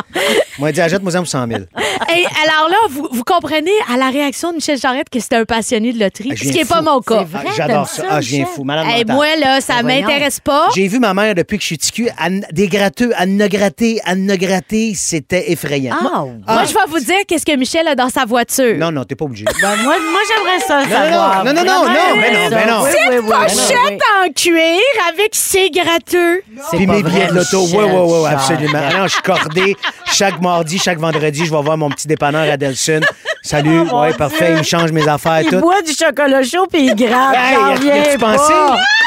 [0.58, 1.60] Moi, il dit, achète-moi ça pour 100 000.
[2.14, 5.44] Hey, alors là, vous, vous comprenez à la réaction de Michel Charette que c'était un
[5.46, 7.24] passionné de loterie, Ah, ce qui n'est pas mon cas.
[7.34, 8.02] Ah, J'adore ça.
[8.02, 8.64] ça, Ah, je viens fou.
[8.64, 10.68] Malade Hey, moi, là, ça Ben m'intéresse pas.
[10.74, 12.08] J'ai vu ma mère depuis que je suis ticu,
[12.52, 15.96] des gratteux, elle ne gratter, elle ne gratter, c'était effrayant.
[16.02, 18.76] Ah, Moi, je vais vous dire qu'est-ce que Michel a dans sa voiture.
[18.76, 19.44] Non, non, t'es pas obligé.
[19.62, 21.44] Ben, moi, moi j'aimerais ça non, savoir.
[21.44, 22.82] non, non, non, non, mais non, mais non.
[22.82, 26.42] Oui, Petite oui, oui, Pochette en cuir avec ses gratteux.
[26.70, 27.62] C'est Puis mes billets de l'auto.
[27.62, 28.80] Michel Oui, oui, oui, absolument.
[28.98, 29.76] Non, je suis cordé.
[30.12, 33.00] Chaque mardi, chaque vendredi, je vais voir mon petit dépanneur à Delson.
[33.42, 33.80] Salut.
[33.92, 34.46] Oh, ouais, parfait.
[34.46, 34.54] Dieu.
[34.54, 35.60] Il me change mes affaires, Il tout.
[35.60, 37.34] boit du chocolat chaud puis il gratte.
[37.36, 38.36] Hey, J'en reviens y a-tu pas.
[38.36, 38.52] pensé?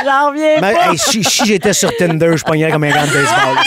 [0.04, 0.92] J'en reviens Ben, pas.
[0.92, 3.58] hey, si si j'étais sur Tinder, je pognerais comme un gant de baseball.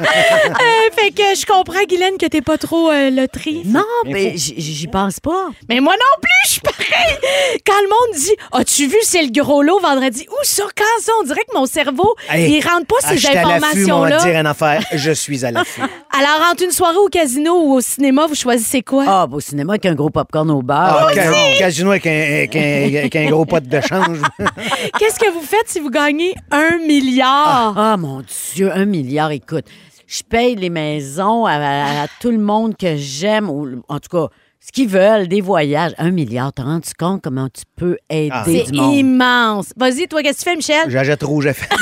[0.00, 3.62] Euh, fait que je comprends, Guylaine, que t'es pas trop euh, loterie.
[3.66, 5.48] Non, mais j- j'y pense pas.
[5.68, 7.60] Mais moi non plus, je suis pareil.
[7.66, 10.26] Quand le monde dit As-tu vu, c'est le gros lot vendredi?
[10.30, 11.12] Où ça, quand ça?
[11.20, 14.16] On dirait que mon cerveau, Hey, il rentre pas ah, ces informations-là.
[14.18, 14.82] dire une affaire.
[14.94, 15.82] Je suis à l'affût.
[16.18, 19.04] Alors, entre une soirée au casino ou au cinéma, vous choisissez quoi?
[19.06, 21.06] Ah, bah, au cinéma avec un gros popcorn au bar.
[21.08, 22.60] Ah, ca- casino avec un, avec un-
[22.98, 24.18] avec un gros pot de change.
[24.98, 27.74] Qu'est-ce que vous faites si vous gagnez un milliard?
[27.76, 28.22] Ah, mon
[28.54, 29.66] Dieu, un milliard, écoute.
[30.06, 34.08] Je paye les maisons à, à- à tout le monde que j'aime, ou en tout
[34.10, 34.26] cas,
[34.60, 35.92] ce qu'ils veulent, des voyages.
[35.98, 38.42] Un milliard, t'as rendu compte comment tu peux aider Ah.
[38.44, 38.94] C'est du monde?
[38.94, 39.66] immense.
[39.76, 40.90] Vas-y, toi, qu'est-ce que tu fais, Michel?
[40.90, 41.68] J'achète rouge à fait.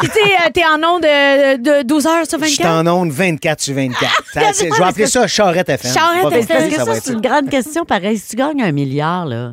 [0.00, 2.86] Tu sais, euh, t'es en onde de, de 12 heures sur Je suis 24.
[2.88, 4.22] en onde 24 sur 24.
[4.34, 5.92] Ça, c'est- je vais appeler ça Charrette FM.
[5.92, 6.46] Charrette FM.
[6.46, 7.84] Parce que ça c'est une grande question.
[7.84, 9.52] Pareil, si tu gagnes un milliard, là,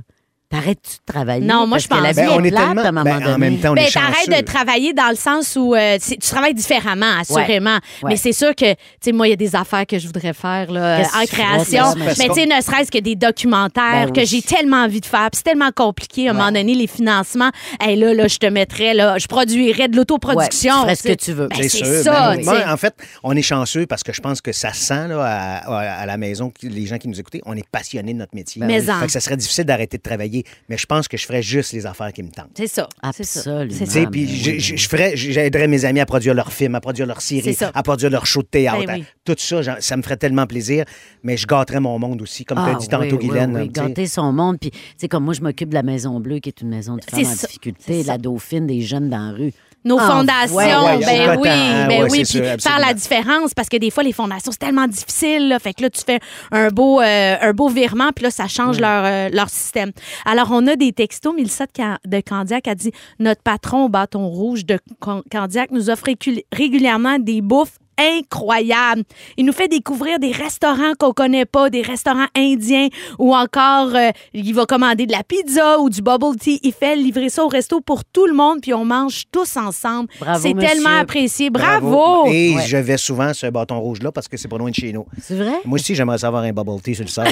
[0.52, 1.46] t'arrêtes-tu de travailler?
[1.46, 2.82] Non, moi, je que la pense vie Ben, on est est plate tellement.
[2.82, 3.38] à un moment ben, en donné.
[3.38, 4.42] même temps, on Ben, est t'arrêtes chanceux.
[4.42, 7.78] de travailler dans le sens où euh, c'est- tu travailles différemment, assurément.
[8.04, 8.10] Ouais.
[8.12, 10.34] Mais c'est sûr que, tu sais, moi, il y a des affaires que je voudrais
[10.34, 11.94] faire là, Qu'est-ce en que tu ferais, création.
[11.94, 14.26] toi, Mais tu sais, ne serait-ce que des documentaires Ben que oui.
[14.26, 15.30] j'ai tellement envie de faire.
[15.32, 17.50] Puis c'est tellement compliqué à un moment donné, les financements.
[17.80, 20.74] Hey, là, là, je te mettrais, là, je produirais de l'autoproduction.
[20.86, 21.48] Ouais, tu ferais ce que tu veux.
[21.48, 22.38] Ben, C'est ça, ben oui.
[22.40, 22.50] tu sais.
[22.52, 25.58] Moi, en fait, on est chanceux parce que je pense que ça sent là, à,
[25.74, 28.36] à- à la maison, que les gens qui nous écoutent, on est passionnés de notre
[28.36, 28.62] métier.
[28.66, 29.00] Mais en.
[29.00, 31.73] Fait que ça serait difficile d'arrêter de travailler, mais je pense que je ferais juste
[31.73, 32.51] les affaires qui me tentent.
[32.56, 32.88] C'est ça.
[33.13, 33.39] C'est ça.
[33.39, 33.75] Absolument.
[33.77, 34.06] C'est ça.
[34.10, 37.21] puis je- oui, je- ferais, j'aiderais mes amis à produire leurs films, à produire leurs
[37.21, 38.86] séries, à produire leurs shows de théâtre.
[38.86, 39.01] Ben oui.
[39.01, 40.86] à- Tout ça, ça me ferait tellement plaisir,
[41.23, 43.67] mais je gâterais mon monde aussi, comme tu as Ah, dit tantôt, oui, Guylaine.
[43.67, 44.58] gâter son monde.
[44.60, 46.95] Puis, tu sais, comme moi, je m'occupe de la Maison Bleue, qui est une maison
[46.97, 47.47] de femmes en ça.
[47.47, 49.54] difficulté, la Dauphine, des jeunes dans la rue.
[49.84, 50.56] Nos Ah, fondations.
[50.56, 51.88] ouais, ouais, ben oui, important.
[51.88, 52.24] ben Ouais, oui.
[52.24, 55.48] Puis faire la différence parce que des fois les fondations c'est tellement difficile.
[55.50, 56.20] Là, fait que là tu fais
[56.52, 59.91] un beau euh, un beau virement puis là ça change leur euh, leur système.
[60.26, 61.34] Alors on a des textos.
[61.36, 65.72] Mélissa de, Can- de Candiac a dit notre patron au bâton rouge de Can- Candiac
[65.72, 66.06] nous offre
[66.52, 67.78] régulièrement des bouffes
[68.18, 69.04] incroyables.
[69.38, 72.88] Il nous fait découvrir des restaurants qu'on connaît pas, des restaurants indiens
[73.20, 76.60] ou encore euh, il va commander de la pizza ou du bubble tea.
[76.64, 80.10] Il fait livrer ça au resto pour tout le monde puis on mange tous ensemble.
[80.20, 81.50] Bravo, C'est tellement apprécié.
[81.50, 82.26] Bravo!
[82.28, 82.66] Et Ouais.
[82.68, 85.06] je vais souvent ce bâton rouge-là parce que c'est pas loin de chez nous.
[85.22, 85.60] C'est vrai?
[85.66, 87.24] Moi aussi, j'aimerais savoir un bubble tea sur le site.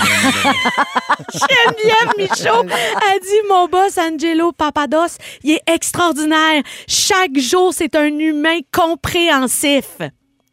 [1.33, 6.63] Geneviève Michaud a dit Mon boss Angelo Papados, il est extraordinaire.
[6.87, 9.97] Chaque jour, c'est un humain compréhensif.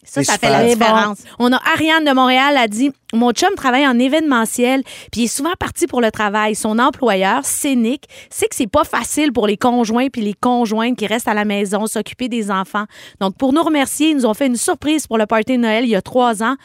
[0.07, 0.69] Ça, ça fait la bon.
[0.69, 1.19] différence.
[1.39, 5.29] On a Ariane de Montréal a dit Mon chum travaille en événementiel, puis il est
[5.29, 6.55] souvent parti pour le travail.
[6.55, 11.07] Son employeur, Scénic, sait que c'est pas facile pour les conjoints puis les conjointes qui
[11.07, 12.85] restent à la maison, s'occuper des enfants.
[13.21, 15.85] Donc, pour nous remercier, ils nous ont fait une surprise pour le party de Noël
[15.85, 16.57] il y a trois ans.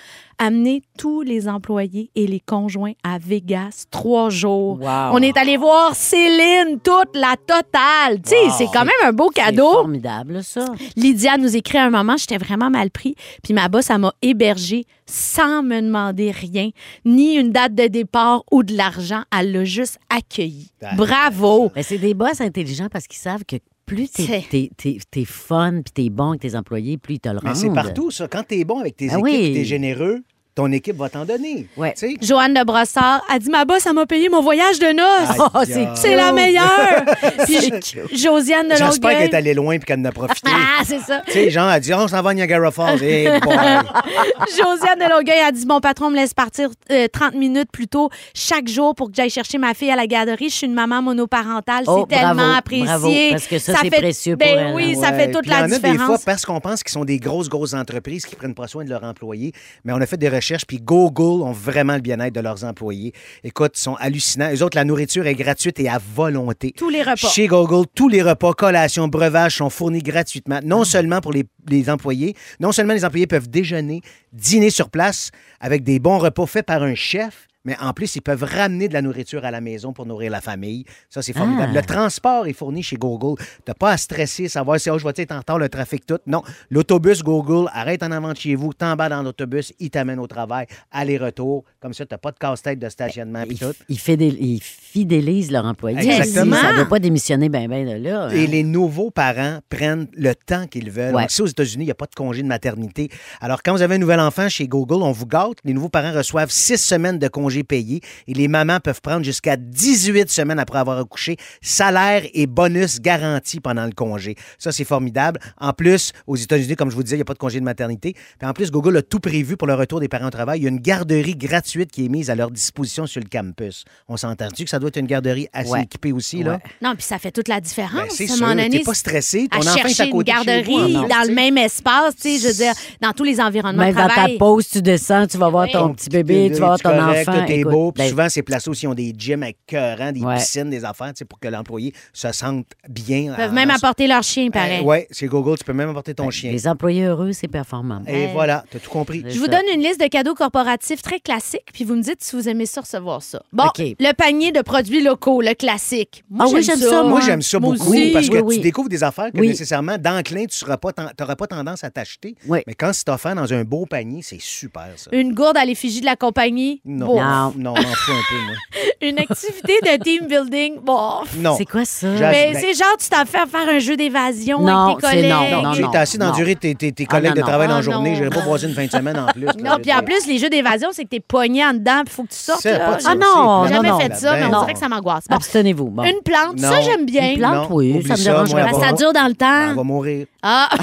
[0.44, 4.80] Amener tous les employés et les conjoints à Vegas trois jours.
[4.82, 5.12] Wow.
[5.14, 8.20] On est allé voir Céline, toute la totale.
[8.24, 9.72] Tu sais, c'est quand même un beau C'est cadeau.
[9.72, 10.66] formidable, ça.
[10.96, 13.14] Lydia nous écrit à un moment, j'étais vraiment mal pris.
[13.44, 16.70] Puis ma boss, elle m'a hébergée sans me demander rien,
[17.06, 19.24] ni une date de départ ou de l'argent.
[19.38, 20.70] Elle l'a juste accueilli.
[20.96, 21.70] Bravo!
[21.76, 25.26] Ben, c'est des boss intelligents parce qu'ils savent que plus t'es, C'est- t'es, t'es- t'es
[25.26, 27.44] fun puis t'es bon avec tes employés, plus ils te le rendent.
[27.50, 28.28] Mais c'est partout, ça.
[28.28, 29.52] Quand t'es bon avec tes Ah équipes, oui.
[29.54, 30.24] t'es généreux,
[30.62, 31.68] ton équipe va t'en donner.
[31.78, 31.94] Ouais.
[31.98, 32.16] Tu sais?
[32.22, 35.38] Joanne de Brossard a dit Ma boss, elle m'a payé mon voyage de noces.
[35.54, 35.60] Oh,
[35.96, 37.04] c'est la meilleure!
[37.46, 39.36] Puis Josiane de J'espère qu'elle est Longueuil.
[39.36, 40.52] allée loin et qu'elle en a profité.
[40.82, 41.22] Ah, c'est ça.
[41.28, 43.00] Tu sais, genre, elle dit, on s'en va à Niagara Falls.
[43.02, 48.10] Josiane de Longueuil a dit Mon patron me laisse partir euh, 30 minutes plus tôt
[48.34, 50.50] chaque jour pour que j'aille chercher ma fille à la garderie.
[50.50, 51.84] Je suis une maman monoparentale.
[51.88, 52.86] Oh, c'est tellement apprécié.
[52.86, 55.02] bravo, parce que ça, c'est fait- précieux ben pour elle, oui, hein.
[55.02, 56.24] ça fait toute puis la y en a des fois différence.
[56.26, 59.04] parce qu'on pense qu'ils sont des grosses, grosses entreprises qui prennent pas soin de leurs
[59.04, 59.54] employés.
[59.86, 63.14] Mais on a fait des recherches, puis Google ont vraiment le bien-être de leurs employés.
[63.44, 64.52] Écoute, ils sont hallucinants.
[64.54, 66.74] Eux autres, la nourriture est gratuite et à volonté.
[66.78, 67.16] Tous les repas.
[67.16, 71.90] Chez Google, tous les repas, collations, breuvages sont fournis gratuitement, non seulement pour les, les
[71.90, 74.02] employés, non seulement les employés peuvent déjeuner,
[74.34, 78.22] dîner sur place avec des bons repas faits par un chef, mais en plus, ils
[78.22, 80.86] peuvent ramener de la nourriture à la maison pour nourrir la famille.
[81.10, 81.74] Ça, c'est formidable.
[81.76, 81.80] Ah.
[81.80, 83.40] Le transport est fourni chez Google.
[83.40, 86.06] Tu n'as pas à stresser, savoir si oh, je vais être en retard, le trafic,
[86.06, 86.18] tout.
[86.26, 86.42] Non.
[86.70, 90.66] L'autobus Google, arrête en avant de chez vous, t'emballes dans l'autobus, il t'amène au travail,
[90.92, 91.64] aller-retour.
[91.80, 93.44] Comme ça, tu n'as pas de casse-tête de stationnement.
[93.50, 93.74] Ils, tout.
[93.90, 96.00] fidél- ils fidélisent leurs employés.
[96.00, 96.56] Exactement.
[96.56, 98.30] Ça ne doit pas démissionner ben ben de là.
[98.34, 98.48] Et hein.
[98.50, 101.16] les nouveaux parents prennent le temps qu'ils veulent.
[101.16, 101.26] Ouais.
[101.26, 103.10] Ici, aux États-Unis, il n'y a pas de congé de maternité.
[103.40, 105.58] Alors, quand vous avez un nouvel enfant chez Google, on vous gâte.
[105.64, 109.58] Les nouveaux parents reçoivent six semaines de congés payés et les mamans peuvent prendre jusqu'à
[109.58, 111.36] 18 semaines après avoir accouché.
[111.62, 114.36] Salaire et bonus garantis pendant le congé.
[114.58, 115.40] Ça, c'est formidable.
[115.60, 117.66] En plus, aux États-Unis, comme je vous disais, il n'y a pas de congé de
[117.66, 118.14] maternité.
[118.40, 120.60] Puis en plus, Google a tout prévu pour le retour des parents au travail.
[120.60, 123.84] Il y a une garderie gratuite qui est mise à leur disposition sur le campus.
[124.08, 125.84] On s'entend-tu que ça doit être une garderie assez Ouais.
[125.84, 126.54] équipée aussi, là?
[126.54, 126.60] Ouais.
[126.82, 127.94] Non, puis ça fait toute la différence.
[127.94, 130.06] Ben, c'est à un sûr, moment donné, t'es pas stressé, ton à enfant est à
[130.06, 132.74] une côté chez garderie vous, dans tu le même espace, tu sais, je veux dire,
[133.02, 134.38] dans tous les environnements Même de dans ta travail.
[134.38, 135.72] pause, tu descends, tu vas voir Oui.
[135.72, 137.41] ton petit bébé, tu vas voir ton correct, enfant.
[137.46, 137.92] Tout est Écoute, beau.
[137.92, 140.36] Puis ben, souvent, ces places-là aussi ont des gyms écœurants, des Ouais.
[140.36, 143.18] piscines, des affaires, pour que l'employé se sente bien.
[143.32, 144.82] Ils peuvent même apporter leur chien, pareil.
[144.84, 146.52] oui, chez Google, tu peux même apporter ton chien.
[146.52, 148.02] Les employés heureux, c'est performant.
[148.08, 149.24] Et voilà, tu as tout compris.
[149.28, 152.36] Je vous donne une liste de cadeaux corporatifs très classiques, puis vous me dites si
[152.36, 153.42] vous aimez ça recevoir ça.
[153.54, 156.24] Bon, le panier de produits locaux, le classique.
[156.30, 158.12] Moi, Ah oui, j'aime ça, Moi, j'aime ça beaucoup aussi.
[158.12, 158.56] parce que Oui, oui.
[158.58, 159.48] tu découvres des affaires que Oui.
[159.50, 160.92] nécessairement, d'enclin, tu n'auras pas,
[161.36, 162.36] pas tendance à t'acheter.
[162.48, 162.60] Oui.
[162.68, 165.10] Mais quand c'est offert dans un beau panier, c'est super, ça.
[165.14, 166.82] Une gourde à l'effigie de la compagnie?
[166.86, 167.22] Non, Bon.
[167.22, 167.22] non,
[167.58, 168.56] non, m'en fous un peu, moi.
[169.02, 170.76] Une activité de team building.
[170.84, 171.22] Bon.
[171.38, 171.56] Non.
[171.58, 172.16] C'est quoi ça?
[172.16, 175.30] J'ai- Mais c'est genre, tu t'en fais faire un jeu d'évasion Non, avec tes collègues.
[175.32, 176.32] non, non, Tu sais, t'es assis dans non.
[176.34, 177.48] le durée de tes, tes- tes Ah, collègues non, de non.
[177.48, 178.10] travail dans Ah, la journée.
[178.12, 178.16] non.
[178.18, 179.46] J'irai pas passer une fin de semaine en plus.
[179.64, 182.24] Non, puis en plus, les jeux d'évasion, c'est que t'es pogné en dedans, puis faut
[182.24, 182.64] que tu sortes.
[182.66, 182.98] Là.
[183.00, 185.26] J'ai Ah non, non, jamais fait ça, mais on dirait que ça m'angoisse.
[185.30, 185.86] Bon, Abstenez-vous.
[185.90, 186.04] Bon.
[186.04, 186.82] une plante, ça, Non.
[186.84, 187.32] j'aime bien.
[187.32, 188.80] Une plante, Non, oui, oublie ça me dérange pas.
[188.80, 189.70] Ça dure dans le Ben, temps.
[189.70, 190.26] elle va mourir.
[190.44, 190.70] Ah!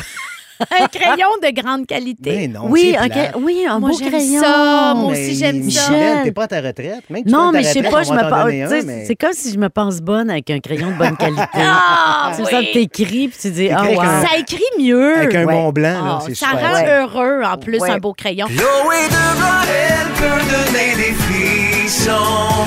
[0.60, 2.30] un crayon de grande qualité.
[2.30, 3.34] Ben non, Oui, c'est ok, plate.
[3.40, 4.40] oui, un Moi, beau j'aime crayon.
[4.42, 4.94] ça.
[4.96, 5.90] Moi Mais aussi, j'aime ça.
[5.90, 7.02] Michel, t'es pas à ta retraite.
[7.10, 8.72] Même que tu Non, ta mais je sais pas, je me pense.
[8.72, 11.16] un, tu mais- C'est comme si je me pense bonne avec un crayon de bonne
[11.18, 11.42] qualité.
[11.54, 12.50] Ah, tu oui.
[12.50, 13.96] sens que t'écris, puis tu dis, ah, un- ouais.
[13.96, 15.16] Ça écrit mieux.
[15.18, 15.54] Avec un Ouais.
[15.54, 16.68] Mont Blanc, là, c'est ça super.
[16.68, 16.90] rend Ouais.
[17.00, 17.90] heureux, en plus, Ouais.
[17.90, 18.46] un beau crayon.
[18.46, 18.56] Chloé
[19.08, 22.10] de Blois, elle peut donner des frissons.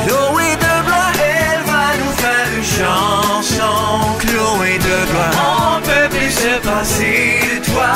[0.07, 4.17] Chloé de Blois, elle va nous faire une chanson.
[4.19, 5.31] Chloé de Blois,
[5.77, 7.30] on peut plus se passer
[7.71, 7.91] toi.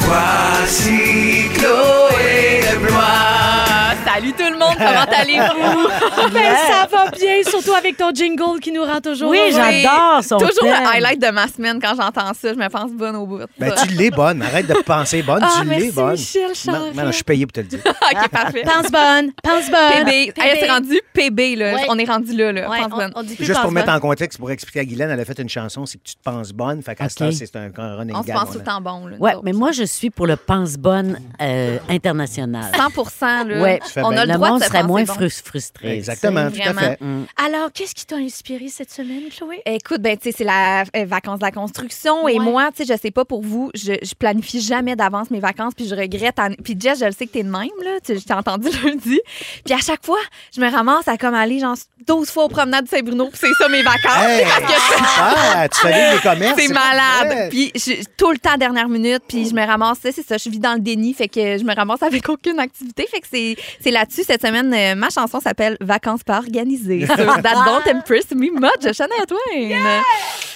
[0.00, 1.03] Voici
[4.24, 5.88] Salut tout le monde, comment allez-vous?
[6.32, 9.50] Ben, ça va bien, surtout avec ton jingle qui nous rend toujours Oui, heureux.
[9.82, 10.82] j'adore son Toujours thème.
[10.82, 12.52] le highlight de ma semaine quand j'entends ça.
[12.54, 13.40] Je me pense bonne au bout.
[13.58, 14.40] Ben, tu l'es bonne.
[14.42, 15.42] Arrête de penser bonne.
[15.42, 16.10] Ah, tu l'es merci, bonne.
[16.12, 16.94] Michel Non, Charette.
[16.94, 17.80] non, non, je suis payé pour te le dire.
[17.86, 18.62] OK, parfait.
[18.64, 20.04] Pense bonne, pense bonne.
[20.04, 20.32] PB.
[20.40, 21.74] Hey, c'est rendu PB, là.
[21.74, 21.86] Ouais.
[21.88, 22.70] On est rendu là, là.
[22.70, 23.12] Ouais, Pense on, bonne.
[23.14, 23.96] on dit plus Juste pour pense mettre bonne.
[23.96, 26.22] en contexte, pour expliquer à Guylaine, elle a fait une chanson, c'est que tu te
[26.22, 26.82] penses bonne.
[26.82, 28.60] Fait qu'à ce temps, c'est un, un running On se gag, pense on tout le
[28.62, 29.16] a- temps bon, là.
[29.16, 29.42] nous Ouais, autres.
[29.44, 32.72] mais moi, je suis pour le pense-bonne euh, international.
[32.74, 33.62] 100 là.
[33.62, 33.80] Ouais.
[33.84, 34.22] Tu fais On bien.
[34.22, 35.12] a le Le droit monde de se serait penser moins bon.
[35.14, 35.96] frus- frustré.
[35.96, 36.80] Exactement, tout à Vraiment.
[36.80, 36.98] fait.
[37.44, 39.60] Alors, qu'est-ce qui t'a inspiré cette semaine, Chloé?
[39.66, 42.28] Écoute, ben, tu sais, c'est la euh, vacances de la construction.
[42.28, 42.44] Et Ouais.
[42.44, 45.74] moi, tu sais, je sais pas pour vous, je, je planifie jamais d'avance mes vacances,
[45.74, 46.38] puis je regrette.
[46.38, 48.00] en- Puis Jess, je le sais que t'es de même, là.
[48.04, 49.20] Tu sais, Je t'ai entendu lundi.
[49.64, 50.18] Puis à chaque fois,
[50.54, 53.52] je me ramasse à comme aller, genre, 12 fois au promenade de Saint-Bruno, puis c'est
[53.62, 54.24] ça mes vacances.
[54.26, 55.68] Hey, Parce que super!
[55.70, 56.60] Tu fais les commerces.
[56.60, 57.50] c'est malade.
[57.50, 60.58] Puis je- tout le temps, dernière minute, puis je me ramasse, c'est ça, je vis
[60.58, 63.06] dans le déni, fait que je me ramasse avec aucune activité.
[63.10, 67.16] Fait que c'est c'est là-dessus, cette semaine, euh, ma chanson s'appelle Vacances pas organisées sur
[67.16, 70.02] That Don't Impress Me Much de Shania Twain.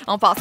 [0.07, 0.39] On passe.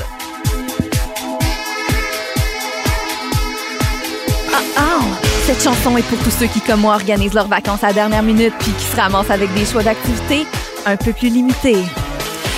[4.53, 4.99] Ah, ah,
[5.45, 8.23] Cette chanson est pour tous ceux qui, comme moi, organisent leurs vacances à la dernière
[8.23, 10.45] minute puis qui se ramassent avec des choix d'activités
[10.85, 11.77] un peu plus limités.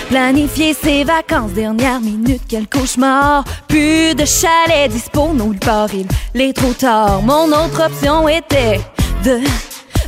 [0.09, 3.43] Planifier ses vacances, dernière minute, quel cauchemar.
[3.67, 7.21] Plus de chalet dispo, nulle part, il est trop tard.
[7.21, 8.79] Mon autre option était
[9.23, 9.41] de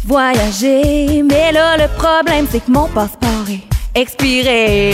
[0.06, 1.24] voyager.
[1.24, 4.94] Mais là, le problème, c'est que mon passeport est expiré.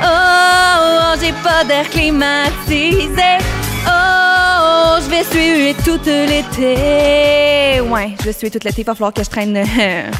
[0.00, 3.38] Oh, oh, j'ai pas d'air climatisé.
[3.86, 7.80] Oh, je vais suer tout l'été.
[7.80, 8.82] Ouais, je vais suer tout l'été.
[8.82, 10.10] Va falloir que je traîne euh,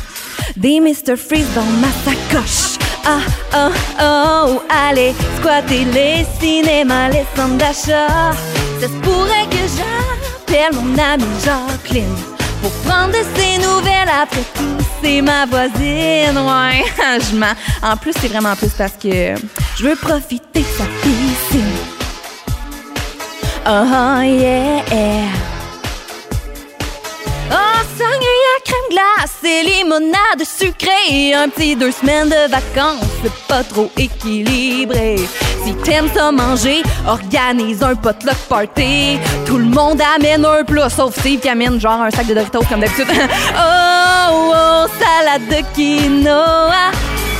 [0.57, 1.17] des Mr.
[1.17, 2.79] Freeze dans ma sacoche.
[3.05, 3.19] Ah,
[3.57, 8.33] oh, oh, allez, squatter les cinémas, les centres d'achat.
[8.81, 12.32] Ça se pourrait que j'appelle mon amie Jacqueline
[12.63, 14.09] pour prendre ses nouvelles.
[14.23, 16.39] Après tout, c'est ma voisine.
[16.39, 16.85] Ouais,
[17.31, 17.55] je mens.
[17.83, 19.35] En plus, c'est vraiment plus parce que
[19.77, 21.77] je veux profiter de sa piscine.
[23.67, 25.52] Oh yeah.
[27.51, 31.35] Oh, sangria, crème glace et limonade sucrée.
[31.35, 35.17] Un petit deux semaines de vacances, c'est pas trop équilibré.
[35.65, 39.19] Si t'aimes ça manger, organise un potluck party.
[39.47, 42.65] Tout le monde amène un plat, sauf Steve qui amène genre un sac de Doritos
[42.69, 43.07] comme d'habitude.
[43.11, 46.91] oh, oh, salade de quinoa.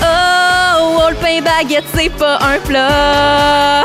[0.03, 3.85] Oh, oh, le pain baguette, c'est pas un plat.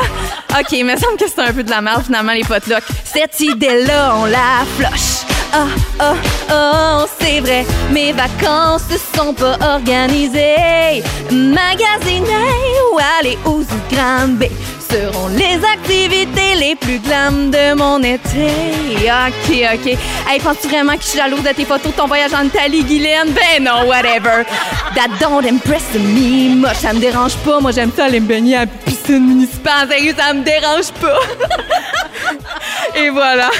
[0.58, 2.84] OK, il me semble que c'est un peu de la merde, finalement, les potlucks.
[3.04, 5.37] Cette idée-là, on la floche.
[5.52, 5.66] Ah,
[6.00, 6.16] oh,
[6.50, 11.02] oh, c'est vrai, mes vacances ne sont pas organisées.
[11.30, 12.22] Magasiner
[12.92, 14.50] ou aller aux Granby
[14.90, 18.50] seront les activités les plus glam de mon été.
[19.06, 19.98] OK, OK.
[20.28, 22.84] Hey, penses-tu vraiment que je suis jalouse de tes photos de ton voyage en Italie,
[22.84, 23.30] Guylaine?
[23.32, 24.44] Ben non, whatever.
[24.94, 26.76] That don't impress me much.
[26.76, 27.60] Ça me dérange pas.
[27.60, 29.88] Moi, j'aime ça aller me baigner à la piscine municipale.
[29.88, 31.20] Sérieux, ça me dérange pas.
[32.98, 33.50] Et voilà.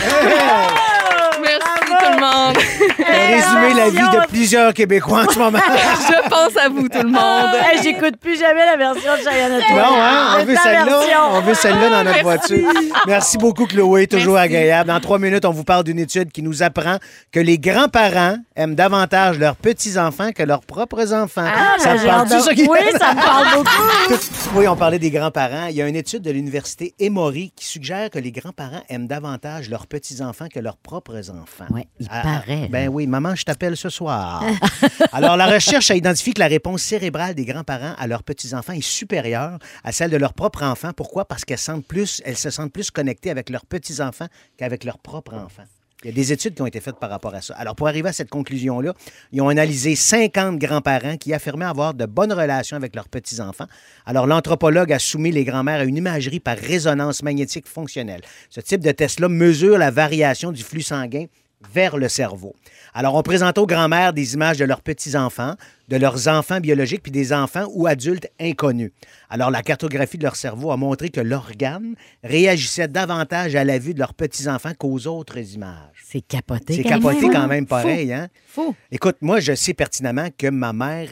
[1.41, 2.57] Merci tout le monde.
[2.99, 5.59] Résumé la vie de plusieurs Québécois en ce moment.
[5.69, 7.55] Je pense à vous tout le monde.
[7.71, 9.53] Hey, J'écoute plus jamais la version de Cheyenne.
[9.71, 10.37] Non, hein?
[10.41, 11.01] On veut celle-là.
[11.33, 12.61] On veut celle-là dans notre Merci.
[12.63, 12.73] voiture.
[13.07, 14.07] Merci beaucoup, Chloé.
[14.07, 14.55] Toujours Merci.
[14.57, 14.89] agréable.
[14.89, 16.99] Dans trois minutes, on vous parle d'une étude qui nous apprend
[17.33, 21.45] que les grands-parents aiment davantage leurs petits-enfants que leurs propres enfants.
[21.47, 22.71] Ah, ça ben, parle-tu, de- ça, Guylaine?
[22.71, 23.69] Oui, ça me parle beaucoup.
[24.55, 25.67] Oui, on parlait des grands-parents.
[25.69, 29.69] Il y a une étude de l'Université Emory qui suggère que les grands-parents aiment davantage
[29.69, 31.67] leurs petits-enfants que leurs propres enfants.
[31.71, 34.45] Ouais, il Ah, paraît, Ben oui, maman, je t'appelle ce soir.
[35.13, 38.81] Alors, la recherche a identifié que la réponse cérébrale des grands-parents à leurs petits-enfants est
[38.81, 40.93] supérieure à celle de leurs propres enfants.
[40.97, 41.25] Pourquoi?
[41.27, 45.35] Parce qu'elles sentent plus, elles se sentent plus connectées avec leurs petits-enfants qu'avec leurs propres
[45.35, 45.65] enfants.
[46.05, 47.55] Il y a des études qui ont été faites par rapport à ça.
[47.57, 48.95] Alors, pour arriver à cette conclusion-là,
[49.33, 53.67] ils ont analysé 50 grands-parents qui affirmaient avoir de bonnes relations avec leurs petits-enfants.
[54.07, 58.21] Alors, l'anthropologue a soumis les grands-mères à une imagerie par résonance magnétique fonctionnelle.
[58.49, 61.25] Ce type de test-là mesure la variation du flux sanguin
[61.73, 62.55] vers le cerveau.
[62.95, 65.55] Alors, on présentait aux grands-mères des images de leurs petits-enfants,
[65.89, 68.93] de leurs enfants biologiques, puis des enfants ou adultes inconnus.
[69.31, 71.95] Alors, la cartographie de leur cerveau a montré que l'organe
[72.25, 76.05] réagissait davantage à la vue de leurs petits-enfants qu'aux autres images.
[76.05, 76.75] C'est capoté.
[76.77, 77.33] C'est quand capoté même.
[77.33, 78.29] quand même pareil, hein?
[78.47, 78.75] Fou.
[78.91, 81.11] Écoute, moi, je sais pertinemment que ma mère,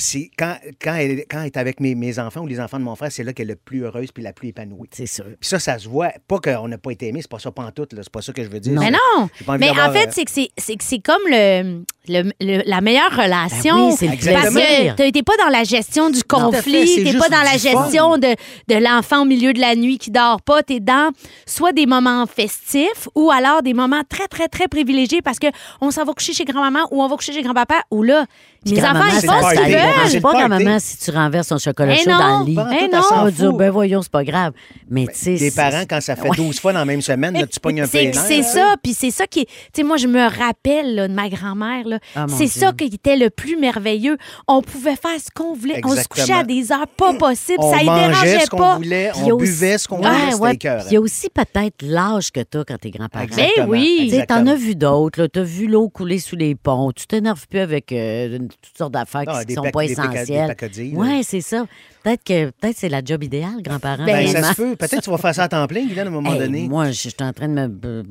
[0.00, 2.84] c'est quand, quand, elle, quand elle est avec mes, mes enfants ou les enfants de
[2.84, 4.88] mon frère, c'est là qu'elle est la plus heureuse puis la plus épanouie.
[4.92, 5.24] C'est sûr.
[5.24, 6.12] Puis ça, ça se voit.
[6.26, 8.02] Pas qu'on n'a pas été aimé, c'est pas ça pantoute, là.
[8.02, 8.72] C'est pas ça que je veux dire.
[8.72, 8.80] Non.
[8.80, 9.28] Mais non.
[9.58, 10.24] Mais en fait, euh,
[10.56, 13.76] c'est que c'est comme le, le- le- la meilleure relation.
[13.76, 14.96] Ben oui, c'est le parce plaisir.
[14.96, 17.18] que t'es t'es pas dans la gestion du Tout à fait, conflit, c'est t'es juste
[17.22, 17.82] pas dans la du fun.
[17.84, 18.34] gestion de,
[18.68, 20.62] de l'enfant au milieu de la nuit qui dort pas.
[20.62, 21.10] T'es dans
[21.46, 25.46] soit des moments festifs ou alors des moments très, très, très privilégiés parce que
[25.80, 28.24] on s'en va coucher chez grand-maman ou on va coucher chez grand-papa ou là,
[28.66, 30.08] les enfants, ils c'est font pas ce qu'ils C'est veulent.
[30.10, 30.48] C'est pas party.
[30.48, 32.18] grand-maman si tu renverses son chocolat Eh chaud non.
[32.18, 32.54] dans le lit.
[32.56, 33.02] Pas en Eh non.
[33.02, 33.56] s'en On va dire, fout.
[33.56, 34.52] ben voyons, c'est pas grave.
[34.90, 35.30] Mais tu sais.
[35.36, 36.36] Des c'est- parents, quand ça fait Ouais.
[36.36, 38.36] 12 fois dans la même semaine, là, tu pognes un peu C'est les nerfs, c'est
[38.38, 38.42] là.
[38.42, 39.46] ça, puis c'est ça qui est.
[39.46, 41.86] Tu sais, moi, je me rappelle là, de ma grand-mère.
[41.88, 41.99] là.
[42.14, 44.16] Ah, c'est ça qui était le plus merveilleux.
[44.48, 45.80] On pouvait faire ce qu'on voulait.
[45.84, 47.58] On se couchait à des heures pas possibles.
[47.60, 48.76] On ça ne dérangeait ce pas.
[48.76, 51.82] voulait, y a on aussi- buvait ce qu'on voulait, ouais, Il y a aussi peut-être
[51.82, 53.26] l'âge que tu as quand t'es grand-parent.
[53.36, 53.96] Ben oui.
[53.98, 54.50] Tu exactement.
[54.50, 55.28] as vu d'autres, là.
[55.28, 59.24] t'as vu l'eau couler sous les ponts, tu t'énerves plus avec euh, toutes sortes d'affaires
[59.26, 60.56] Ah, qui des sont pas essentielles.
[60.94, 61.66] Oui, c'est ça.
[62.02, 64.04] Peut-être que peut-être c'est la job idéale, grand-parent.
[64.06, 64.76] Ben, ça se peut.
[64.76, 66.68] Peut-être que tu vas faire ça à temps plein, Guylaine, à un moment Hey, donné.
[66.68, 68.02] Moi, je suis en train de me.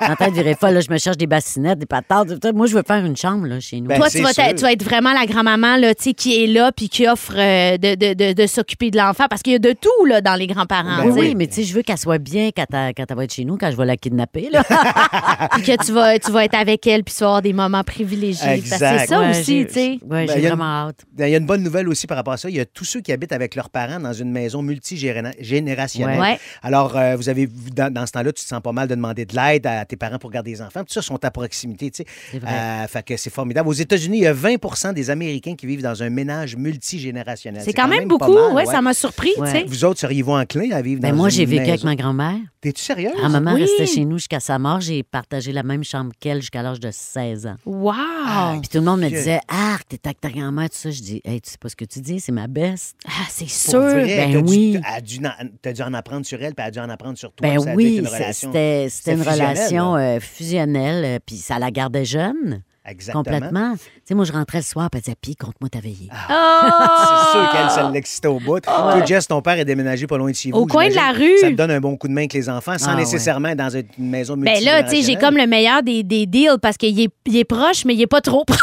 [0.00, 0.74] en train de virer folle.
[0.74, 2.44] Là, je me cherche des bassinettes, des patates.
[2.54, 3.88] Moi, je veux faire une chambre là, chez nous.
[3.88, 6.46] Ben, Toi, tu vas, tu vas être vraiment la grand-maman là, tu sais, qui est
[6.46, 9.56] là puis qui offre euh, de, de- de- de s'occuper de l'enfant parce qu'il y
[9.56, 11.04] a de tout là, dans les grands-parents.
[11.04, 13.24] Ben oui, mais tu sais, je veux qu'elle soit bien quand elle, quand elle va
[13.24, 14.48] être chez nous, quand je vais la kidnapper.
[14.52, 14.62] Là.
[15.52, 17.82] Puis que tu vas, tu vas être avec elle puis tu vas avoir des moments
[17.84, 18.62] privilégiés.
[18.64, 19.88] C'est ça Ouais, aussi, j'ai- tu sais.
[20.02, 21.04] Ouais, Ben, j'ai il y a une- vraiment hâte.
[21.12, 22.48] Ben, Il y a une bonne nouvelle aussi par rapport à ça.
[22.48, 26.20] Il y a tous ceux qui habitent avec leurs parents dans une maison multigénérationnelle.
[26.20, 26.38] Ouais.
[26.62, 28.94] Alors, euh, vous avez vu, dans, dans ce temps-là, tu te sens pas mal de
[28.94, 30.80] demander de l'aide à tes parents pour garder les enfants.
[30.80, 32.08] Tout ça sont à proximité, tu sais.
[32.32, 32.50] C'est vrai.
[32.52, 33.68] Euh, fait que c'est formidable.
[33.68, 37.62] Aux États-Unis, il y a 20 des Américains qui vivent dans un ménage multigénérationnel.
[37.64, 38.32] C'est quand, même beaucoup.
[38.32, 39.52] mal, ouais, Ça m'a surpris, Ouais.
[39.52, 39.64] tu sais.
[39.66, 42.36] Vous autres, seriez-vous enclins à vivre Ben, dans moi, une j'ai vécu avec ma grand-mère.
[42.60, 43.12] T'es-tu sérieuse?
[43.22, 43.62] Ma maman Oui.
[43.62, 44.80] restait chez nous jusqu'à sa mort.
[44.80, 47.56] J'ai partagé la même chambre qu'elle jusqu'à l'âge de 16 ans.
[47.64, 47.94] Wow!
[47.94, 50.90] Oh, Puis tout le monde me disait Ah, t'es avec ta grand-mère, tout ça.
[50.90, 52.96] Je dis Hey, tu sais pas ce que tu dis, c'est ma best.
[53.06, 53.80] Ah, c'est sûr.
[53.80, 54.80] vrai, Ben dû- oui.
[55.02, 55.30] dû, en-
[55.62, 57.48] t'as dû en apprendre sur elle, puis elle a dû en apprendre sur toi.
[57.48, 60.16] Ben oui, une relation- c'était c'était une relation là.
[60.16, 62.62] euh, fusionnelle, euh, puis ça la gardait jeune.
[62.88, 63.22] Exactement.
[63.24, 63.74] Complètement.
[63.76, 66.08] Tu sais, moi, je rentrais le soir, puis elle disait Puis, compte-moi ta veillée.
[66.10, 68.60] C'est sûr qu'elle, ça l'excitait au bout.
[68.60, 70.58] Toi, Jess, ton père est déménagé pas loin de chez vous.
[70.58, 71.36] Au coin de la rue.
[71.40, 73.00] Ça te donne un bon coup de main avec les enfants, sans Ah, ouais.
[73.00, 76.26] nécessairement être dans une maison Ben là, tu sais, j'ai comme le meilleur des, des
[76.26, 78.58] deals parce qu'il est, il est proche, mais il est pas trop proche.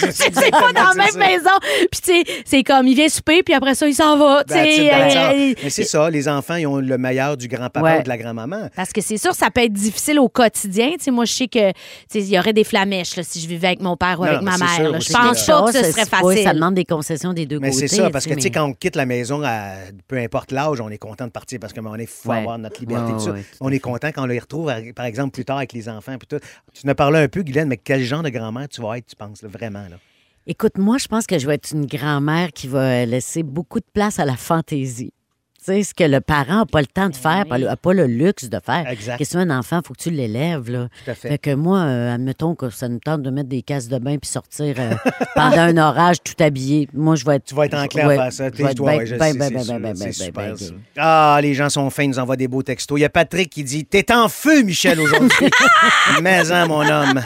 [0.10, 1.18] c'est pas dans la même ça.
[1.18, 1.50] maison.
[1.90, 4.44] Puis, tu sais, c'est comme, il vient souper, puis après ça, il s'en va.
[4.44, 8.00] tu sais, euh, Mais c'est ça, les enfants, ils ont le meilleur du grand-papa Ouais.
[8.00, 8.68] ou de la grand-maman.
[8.76, 10.90] Parce que c'est sûr, ça peut être difficile au quotidien.
[10.98, 11.74] Tu sais, moi, je sais que tu
[12.10, 14.30] sais, il y aurait des flamèches là, si je vivais avec mon père ou Non,
[14.30, 14.74] avec ma mais mère.
[14.74, 14.98] sûr là.
[14.98, 16.42] aussi Je pense que- pas que ce serait oui, facile.
[16.44, 17.88] ça demande des concessions des deux Mais côtés.
[17.88, 19.74] c'est ça, parce que, tu sais, mais- quand on quitte la maison, à-
[20.08, 22.38] peu importe l'âge, on est content de partir parce que ben, on est faut Ouais.
[22.38, 23.12] avoir notre liberté.
[23.12, 23.30] Ouais, tout ça.
[23.32, 25.72] ouais, tout à on est content quand on les retrouve, par exemple, plus tard avec
[25.72, 26.16] les enfants.
[26.18, 26.44] Puis tout.
[26.72, 29.06] Tu nous as parlé un peu, Guylaine, mais quel genre de grand-mère tu vas être,
[29.06, 29.82] tu penses, là, vraiment?
[29.88, 29.96] Là?
[30.46, 33.84] Écoute, moi, je pense que je vais être une grand-mère qui va laisser beaucoup de
[33.92, 35.12] place à la fantaisie.
[35.62, 38.06] Tu sais, ce que le parent n'a pas le temps de faire, n'a pas le
[38.06, 38.88] luxe de faire.
[38.88, 39.18] Exact.
[39.18, 40.70] Qu'est-ce que tu veux, un enfant, il faut que tu l'élèves.
[40.70, 40.88] Là.
[41.04, 41.28] Tout à fait.
[41.28, 44.16] Fait que moi, euh, admettons que ça nous tente de mettre des cases de bain
[44.16, 44.94] puis sortir euh,
[45.34, 46.88] pendant un orage tout habillé.
[46.94, 47.44] Moi, je vais être.
[47.44, 48.50] Tu vas être enclin ouais, à faire ça.
[48.50, 50.56] ben, ben, ben, ben, ben, ben, ben, ben.
[50.96, 52.98] Ah, les gens sont fins, ils nous envoient des beaux textos.
[52.98, 55.50] Il y a Patrick qui dit T'es en feu, Michel, aujourd'hui.
[56.22, 57.20] Mais, hein, mon homme.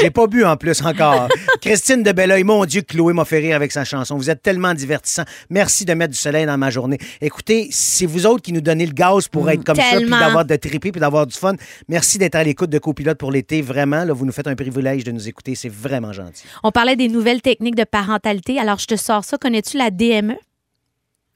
[0.00, 1.28] J'ai pas bu en plus encore.
[1.60, 4.16] Christine de Belleuil, mon Dieu, Chloé m'a fait rire avec sa chanson.
[4.16, 5.24] Vous êtes tellement divertissant.
[5.50, 6.98] Merci de mettre du soleil dans ma journée.
[7.36, 10.46] Écoutez, c'est vous autres qui nous donnez le gaz pour être comme ça, puis d'avoir
[10.46, 11.52] de triper, puis d'avoir du fun.
[11.86, 13.60] Merci d'être à l'écoute de Copilote pour l'été.
[13.60, 15.54] Vraiment, là, vous nous faites un privilège de nous écouter.
[15.54, 16.44] C'est vraiment gentil.
[16.62, 18.58] On parlait des nouvelles techniques de parentalité.
[18.58, 19.36] Alors, je te sors ça.
[19.36, 20.36] Connais-tu la DME?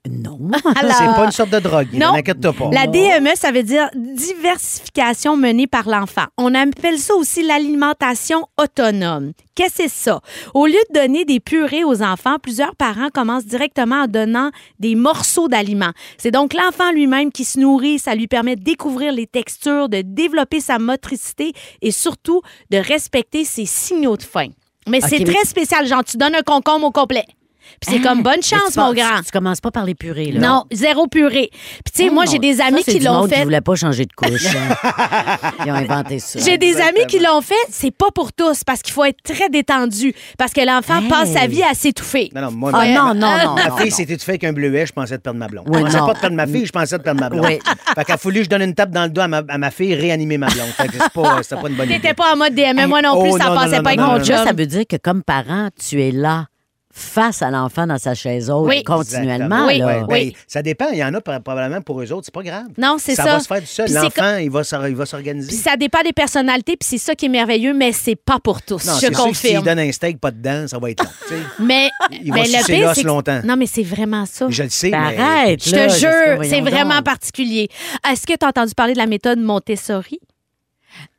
[0.09, 0.39] Non.
[0.77, 1.89] Alors, C'est pas une sorte de drogue.
[1.93, 2.15] Non.
[2.15, 2.71] N'inquiète-toi pas.
[2.73, 6.25] La DME, ça veut dire diversification menée par l'enfant.
[6.39, 9.33] On appelle ça aussi l'alimentation autonome.
[9.55, 10.21] Qu'est-ce que c'est ça?
[10.55, 14.95] Au lieu de donner des purées aux enfants, plusieurs parents commencent directement en donnant des
[14.95, 15.93] morceaux d'aliments.
[16.17, 17.99] C'est donc l'enfant lui-même qui se nourrit.
[17.99, 22.41] Ça lui permet de découvrir les textures, de développer sa motricité et surtout
[22.71, 24.49] de respecter ses signaux de faim.
[24.89, 25.87] Mais c'est très spécial.
[25.87, 27.25] Genre, tu donnes un concombre au complet.
[27.81, 29.21] Puis c'est Ah, comme bonne chance, tu mon grand.
[29.25, 30.41] Tu commences pas par les purées, là.
[30.41, 31.51] Non, zéro purée.
[31.53, 33.37] Puis tu sais, Oh moi, j'ai des amis qui l'ont fait.
[33.37, 34.47] qui voulait pas changer de couche.
[34.57, 34.77] hein.
[35.67, 36.39] Ils ont inventé ça.
[36.45, 39.49] J'ai des amis qui l'ont fait, c'est pas pour tous parce qu'il faut être très
[39.49, 41.09] détendu parce que l'enfant Hey.
[41.09, 42.31] passe sa vie à s'étouffer.
[42.35, 44.87] Non, non, moi, Ah non, non, non, Ma non, fille, tu fais avec un bleuet,
[44.87, 45.67] je pensais de perdre ma blonde.
[45.69, 46.07] Oui, je pensais non.
[46.07, 47.47] pas de perdre ma fille, je pensais de perdre ma blonde.
[47.47, 47.59] Oui.
[47.95, 49.95] Fait fallu que je donne une tape dans le dos à ma, à ma fille,
[49.95, 50.69] réanimer ma blonde.
[50.77, 52.01] Fait que c'est pas, c'était pas une bonne idée.
[52.01, 54.37] T'étais pas en mode DME, moi non plus, Oh, ça passait pas avec mon chum.
[54.37, 56.47] Ça, ça veut dire que comme parent, tu es là
[56.93, 58.83] face à l'enfant dans sa chaise haute Oui.
[58.83, 59.67] continuellement.
[59.67, 60.01] Oui, là.
[60.01, 60.37] Ben, Oui.
[60.47, 60.89] Ça dépend.
[60.93, 62.67] Il y en a pro- probablement pour eux autres, c'est pas grave.
[62.77, 63.23] Non, c'est ça.
[63.25, 63.93] Ça va se faire du seul.
[63.93, 64.65] L'enfant, il va
[65.07, 65.53] s'organiser.
[65.57, 68.85] ça dépend des personnalités, puis c'est ça qui est merveilleux, mais c'est pas pour tous,
[68.87, 69.65] Non, je sûr que s'il confirme.
[69.65, 71.11] donne un steak pas dedans, ça va être long.
[71.61, 73.41] Mais, Il va mais sucer le pire, l'os c'est longtemps.
[73.45, 74.47] Non, mais c'est vraiment ça.
[74.49, 75.19] Je le sais, Ben, mais...
[75.19, 77.69] Arrête, Je te jure, c'est vraiment particulier.
[78.11, 80.19] Est-ce que tu as entendu parler de la méthode Montessori?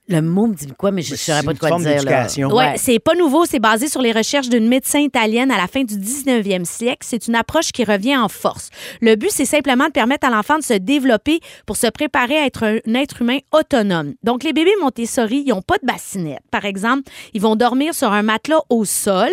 [0.08, 1.84] Le mot me dit quoi, mais je ne C'est saurais pas une de quoi forme
[1.84, 1.92] dire.
[1.92, 1.98] là.
[2.00, 2.50] d'éducation.
[2.54, 5.84] Ouais, c'est pas nouveau, c'est basé sur les recherches d'une médecin italienne à la fin
[5.84, 7.06] du 19e siècle.
[7.08, 8.70] C'est une approche qui revient en force.
[9.00, 12.46] Le but, c'est simplement de permettre à l'enfant de se développer pour se préparer à
[12.46, 14.16] être un être humain autonome.
[14.24, 16.42] Donc, les bébés Montessori, ils n'ont pas de bassinette.
[16.52, 19.30] Par exemple, ils vont dormir sur un matelas au sol,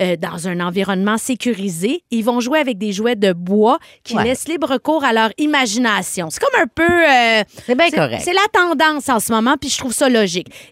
[0.00, 2.02] euh, dans un environnement sécurisé.
[2.10, 4.24] Ils vont jouer avec des jouets de bois qui Ouais.
[4.24, 6.30] laissent libre cours à leur imagination.
[6.30, 6.82] C'est comme un peu...
[6.82, 8.22] euh, C'est bien correct.
[8.24, 10.05] c'est la tendance en ce moment, puis je trouve ça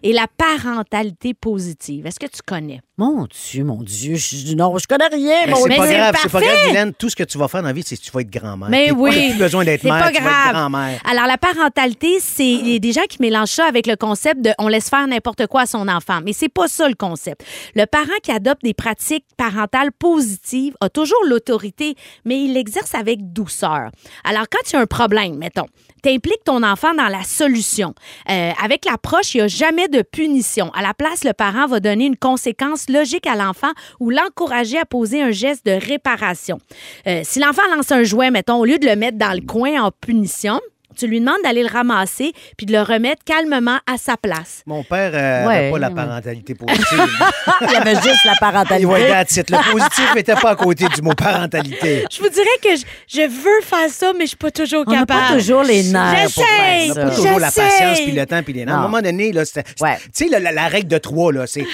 [0.03, 2.81] Et la parentalité positive, est-ce que tu connais?
[2.97, 5.47] Mon Dieu, mon Dieu, je, non, je connais rien.
[5.47, 6.93] Mais mon c'est pas grave, c'est pas grave, Guylaine.
[6.93, 8.69] Tout ce que tu vas faire dans la vie, c'est que tu vas être grand-mère.
[8.69, 9.11] Mais oui.
[9.11, 10.53] T'as plus besoin d'être mère, pas tu vas être grave.
[10.53, 11.01] grand-mère.
[11.03, 12.45] Alors, la parentalité, c'est.
[12.45, 15.05] Il y a des gens qui mélangent ça avec le concept de on laisse faire
[15.07, 16.21] n'importe quoi à son enfant.
[16.23, 17.43] Mais c'est pas ça le concept.
[17.75, 23.33] Le parent qui adopte des pratiques parentales positives a toujours l'autorité, mais il l'exerce avec
[23.33, 23.91] douceur.
[24.23, 25.67] Alors, quand tu as un problème, mettons,
[26.01, 27.93] t'impliques ton enfant dans la solution.
[28.29, 30.71] Euh, avec l'approche, il n'y a jamais de punition.
[30.73, 34.85] À la place, le parent va donner une conséquence logique à l'enfant ou l'encourager à
[34.85, 36.59] poser un geste de réparation.
[37.07, 39.83] Euh, si l'enfant lance un jouet, mettons, au lieu de le mettre dans le coin
[39.83, 40.59] en punition,
[40.95, 44.61] tu lui demandes d'aller le ramasser puis de le remettre calmement à sa place.
[44.65, 45.95] Mon père euh, Ouais, pas la ouais.
[45.95, 47.07] parentalité positive.
[47.69, 48.85] Il avait juste la Il parentalité.
[48.85, 49.49] va that's it.
[49.49, 52.05] Le positif n'était pas à côté du mot parentalité.
[52.11, 54.91] Je vous dirais que je, je veux faire ça, mais je suis pas toujours On
[54.91, 55.07] capable.
[55.07, 56.25] pas toujours les nerfs.
[56.25, 58.75] On faire n'a pas toujours la patience, puis le temps, puis les nerfs.
[58.75, 59.43] À un moment donné, là,
[59.81, 59.97] Ouais.
[59.97, 61.65] tu sais, la, la- la règle de trois, là, c'est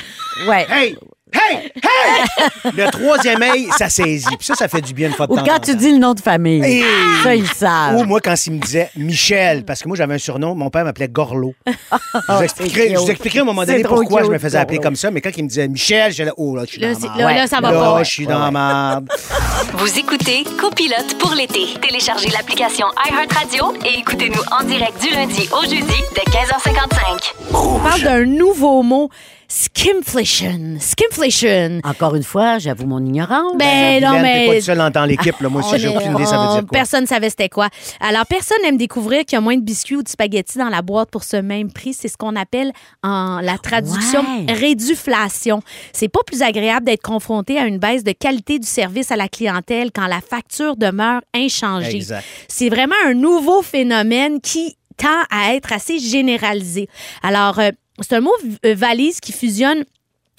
[0.48, 0.66] Ouais.
[0.70, 0.96] Hey!
[1.34, 1.72] Hey!
[1.76, 2.72] Hey!
[2.76, 4.26] Le troisième œil, ça saisit.
[4.38, 5.78] Puis ça, ça fait du bien une fois de Ou temps quand en tu temps.
[5.78, 6.64] dis le nom de famille.
[6.64, 6.84] Hey!
[7.24, 7.96] Ça, ils savent.
[7.98, 10.84] Ou moi, quand il me disait Michel, parce que moi, j'avais un surnom, mon père
[10.84, 11.54] m'appelait Gorlo.
[11.68, 13.10] je, vous expliquerai, c'est je vous cute.
[13.12, 14.90] expliquerai à un moment donné pourquoi je me faisais appeler Gorlo.
[14.90, 17.00] comme ça, mais quand il me disait Michel, j'allais, oh là, je suis Là, dans
[17.02, 17.38] la là, merde.
[17.38, 18.04] là, ça va Là, pas.
[18.04, 19.02] je suis dans la.
[19.74, 21.66] Vous écoutez Copilote pour l'été.
[21.82, 27.34] Téléchargez l'application iHeartRadio et écoutez-nous en direct du lundi au jeudi dès 15h55.
[27.54, 29.10] On parle d'un nouveau mot,
[29.52, 30.78] skimflation.
[30.80, 31.82] Skimflation.
[31.84, 33.54] Encore une fois, j'avoue mon ignorance.
[33.58, 34.40] Ben non, Guylaine, mais.
[34.40, 35.50] T'es pas tout seul dans l'équipe, là.
[35.50, 36.70] Moi aussi, j'ai On aucune idée, ça veut dire quoi.
[36.72, 37.68] Personne ne savait c'était quoi.
[38.00, 40.82] Alors, personne n'aime découvrir qu'il y a moins de biscuits ou de spaghettis dans la
[40.82, 41.94] boîte pour ce même prix.
[41.94, 42.72] C'est ce qu'on appelle
[43.04, 44.54] en la traduction Ouais.
[44.54, 45.62] réduflation.
[45.94, 49.28] C'est pas plus agréable d'être confronté à une baisse de qualité du service à la
[49.28, 51.96] clientèle quand la facture demeure inchangée.
[51.98, 52.24] Exact.
[52.48, 56.88] C'est vraiment un nouveau phénomène qui tend à être assez généralisé.
[57.24, 57.72] Alors, euh,
[58.02, 58.34] c'est un mot
[58.66, 59.84] euh, valise qui fusionne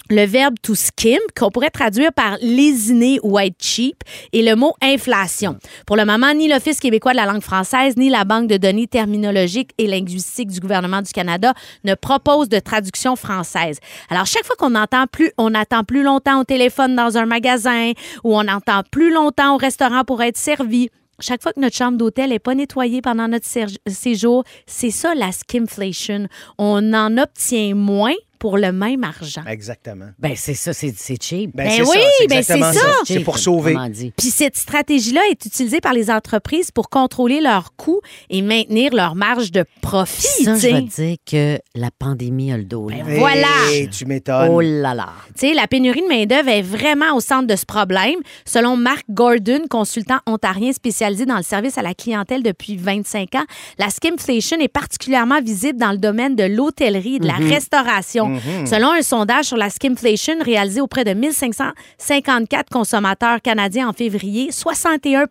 [0.09, 4.73] le verbe to skim, qu'on pourrait traduire par lésiner ou être cheap, et le mot
[4.81, 5.57] inflation.
[5.87, 8.87] Pour le moment, ni l'Office québécois de la langue française, ni la Banque de données
[8.87, 11.53] terminologiques et linguistiques du gouvernement du Canada
[11.83, 13.79] ne proposent de traduction française.
[14.09, 17.93] Alors, chaque fois qu'on entend plus, on attend plus longtemps au téléphone dans un magasin,
[18.23, 20.89] ou on attend plus longtemps au restaurant pour être servi,
[21.19, 23.47] chaque fois que notre chambre d'hôtel n'est pas nettoyée pendant notre
[23.87, 26.27] séjour, c'est ça la skimflation.
[26.57, 29.43] On en obtient moins pour le même argent.
[29.47, 30.09] Exactement.
[30.19, 30.91] Ben, c'est ça, c'est
[31.23, 31.55] cheap.
[31.55, 32.89] Ben, Ben c'est oui, ça, c'est ben ça.
[33.05, 33.71] C'est pour sauver.
[33.71, 34.11] Comment dit?
[34.17, 39.15] Puis cette stratégie-là est utilisée par les entreprises pour contrôler leurs coûts et maintenir leur
[39.15, 40.43] marge de profit.
[40.43, 42.89] Ça, je te dire que la pandémie a le dos.
[42.89, 42.97] là.
[43.05, 43.47] Ben Voilà.
[43.71, 44.49] Et tu m'étonnes.
[44.51, 45.07] Oh là là.
[45.39, 48.17] Tu sais, la pénurie de main-d'œuvre est vraiment au centre de ce problème.
[48.43, 53.45] Selon Mark Gordon, consultant ontarien spécialisé dans le service à la clientèle depuis 25 ans,
[53.79, 58.32] la skimflation est particulièrement visible dans le domaine de l'hôtellerie et de la restauration.
[58.65, 65.25] Selon un sondage sur la skimflation réalisé auprès de 1554 consommateurs canadiens en février, 61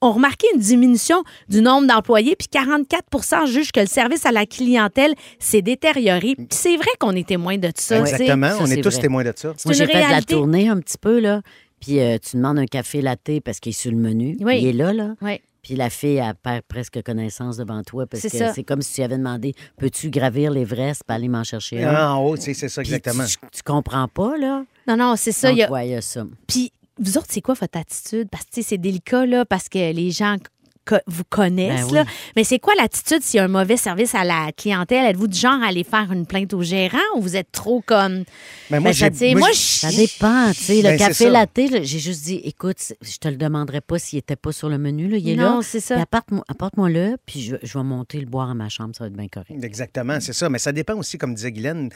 [0.00, 4.46] ont remarqué une diminution du nombre d'employés, puis 44 jugent que le service à la
[4.46, 6.34] clientèle s'est détérioré.
[6.36, 8.00] Puis c'est vrai qu'on est témoin de ça.
[8.00, 8.50] Exactement.
[8.50, 9.02] Ça, on est tous vrai.
[9.02, 9.52] témoins de ça.
[9.56, 11.42] C'est Moi, j'ai fait de la tournée un petit peu, là.
[11.80, 14.36] Puis euh, tu demandes un café latte parce qu'il est sur le menu.
[14.40, 14.60] Oui.
[14.60, 15.14] Il est là, là.
[15.20, 15.40] Oui.
[15.72, 18.96] Puis la fille, elle perd presque connaissance devant toi parce C'est que c'est comme si
[18.96, 21.94] tu avais demandé peux-tu gravir l'Everest pour aller m'en chercher un?
[21.94, 23.24] Ah, en haut, c'est ça, exactement.
[23.24, 24.66] Tu, tu comprends pas, là?
[24.86, 25.48] Non, non, c'est ça.
[25.48, 26.26] Donc, il y a- ouais, il y a ça.
[26.46, 28.28] Puis, vous autres, c'est quoi votre attitude?
[28.30, 30.36] Parce que, tu sais, c'est délicat, là, parce que les gens
[30.84, 31.92] co- vous connaissent, Ben oui.
[31.94, 32.04] là.
[32.36, 35.06] Mais c'est quoi l'attitude s'il y a un mauvais service à la clientèle?
[35.06, 38.24] Êtes-vous du genre à aller faire une plainte au gérant ou vous êtes trop comme.
[38.70, 40.76] Ben, moi, Ben, ça, moi, je- Ça dépend, tu sais.
[40.76, 44.36] Le Ben, café latte, j'ai juste dit, écoute, je te le demanderai pas s'il était
[44.36, 45.16] pas sur le menu, là.
[45.18, 45.60] Il est Non, là.
[45.62, 46.00] c'est ça.
[46.00, 49.16] Apporte-moi- Apporte-moi-le, puis je, je vais monter le boire à ma chambre, ça va être
[49.16, 49.52] bien correct.
[49.62, 50.48] Exactement, c'est ça.
[50.48, 51.90] Mais ça dépend aussi, comme disait Guylaine,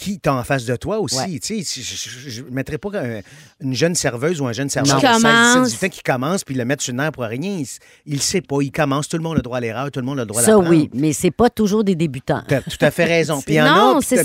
[0.00, 1.16] qui t'as en face de toi aussi.
[1.18, 1.38] Ouais.
[1.38, 1.82] Tu sais,
[2.28, 3.20] je ne mettrais pas un-
[3.60, 5.68] une jeune serveuse ou un jeune serveur Qui de 16, commence.
[5.68, 7.58] 17, 18 ans qui commence puis le mettre sur une air pour rien.
[7.58, 7.66] Il,
[8.06, 8.56] il le sait pas.
[8.62, 9.08] Il commence.
[9.08, 9.90] Tout le monde a le droit à l'erreur.
[9.90, 10.70] Tout le monde a le droit à Ça, l'apprendre.
[10.70, 12.42] oui, mais c'est pas toujours des débutants.
[12.48, 13.40] T'as tout à fait raison.
[13.44, 13.64] Puis il y en
[13.98, 14.16] a, ça.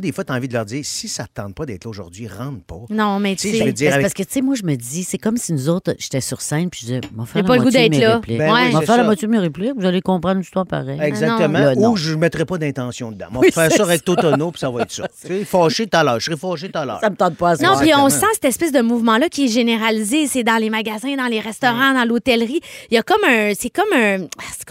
[0.00, 1.90] des fois, tu as envie de leur dire si ça te tente pas d'être là
[1.90, 2.80] aujourd'hui, rentre pas.
[2.90, 3.72] Non, mais Tu tu sais, je veux sais.
[3.72, 5.68] dire, C'est avec- parce que, tu sais, moi, je me dis, c'est comme si nous
[5.68, 7.96] autres, j'étais sur scène, puis je disais, m'en faire J'ai la pas le goût d'être
[7.98, 8.20] là.
[8.26, 8.38] Ben
[8.72, 9.04] la ça.
[9.04, 10.98] moitié de mes répliques, vous allez comprendre l'histoire pareil.
[11.00, 11.58] Exactement.
[11.58, 11.92] Là, non.
[11.92, 13.26] Ou je ne mettrai pas d'intention dedans.
[13.34, 15.08] On Oui, va faire c'est ça tono, puis ça va être ça.
[15.20, 16.20] Tu sais, fâché tout à l'heure.
[16.20, 17.00] Je serai fâché tout à l'heure.
[17.00, 19.48] Ça me tente pas à Non, puis on sent cette espèce de mouvement-là qui est
[19.48, 20.26] généralisé.
[20.26, 22.60] C'est dans les magasins, dans les restaurants, dans l'hôtellerie.
[22.90, 23.52] Il y a comme un.
[23.58, 24.26] C'est comme un.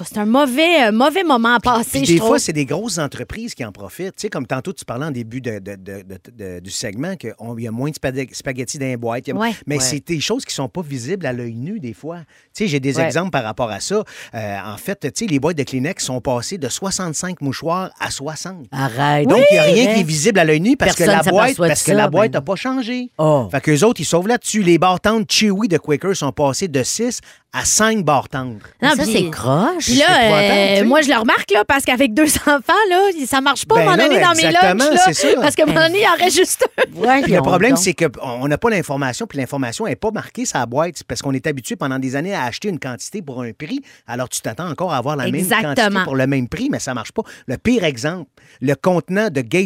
[0.05, 2.29] C'est un mauvais, un mauvais moment à passer, Puis je des trouve.
[2.29, 4.15] fois, c'est des grosses entreprises qui en profitent.
[4.15, 7.15] Tu sais, comme tantôt, tu parlais en début de, de- de- de- de- du segment
[7.15, 9.27] qu'il y a moins de spaghe- spaghettis dans les boîtes.
[9.27, 9.51] Il y a- Ouais.
[9.67, 9.81] Mais Ouais.
[9.81, 12.19] c'est des choses qui sont pas visibles à l'œil nu, des fois.
[12.19, 13.05] Tu sais, j'ai des Ouais.
[13.05, 14.03] exemples par rapport à ça.
[14.33, 18.09] Euh, en fait, tu sais, les boîtes de Kleenex sont passées de 65 mouchoirs à
[18.11, 18.65] 60.
[18.71, 19.27] Arrête.
[19.27, 19.93] Donc, il n'y a rien vrai.
[19.95, 22.31] qui est visible à l'œil nu parce Personne que la boîte parce que la boîte
[22.31, 23.09] ben n'a pas changé.
[23.17, 23.47] Oh.
[23.51, 24.63] Fait qu'eux autres, ils sauvent là-dessus.
[24.63, 27.21] Les bartendes Chewy de Quaker sont passées de 6
[27.55, 28.57] à 5 bartendes.
[28.81, 29.85] Non, ça, c'est croche.
[29.85, 33.65] Puis là, euh, moi, je le remarque, là, parce qu'avec deux enfants, là, ça marche
[33.67, 35.27] pas Ben à un moment là, donné dans mes lunchs, là, c'est ça.
[35.39, 36.99] parce qu'à un moment donné, il en reste juste un.
[36.99, 40.57] Ouais, Puis le problème, c'est qu'on n'a pas l'information, puis l'information n'est pas marquée sur
[40.57, 41.03] la boîte.
[41.07, 43.81] Parce qu'on est habitué pendant des années à acheter une quantité pour un prix.
[44.07, 46.95] Alors, tu t'attends encore à avoir la même quantité pour le même prix, mais ça
[46.95, 47.21] marche pas.
[47.45, 48.29] Le pire exemple,
[48.61, 49.62] le contenant de Gatorade,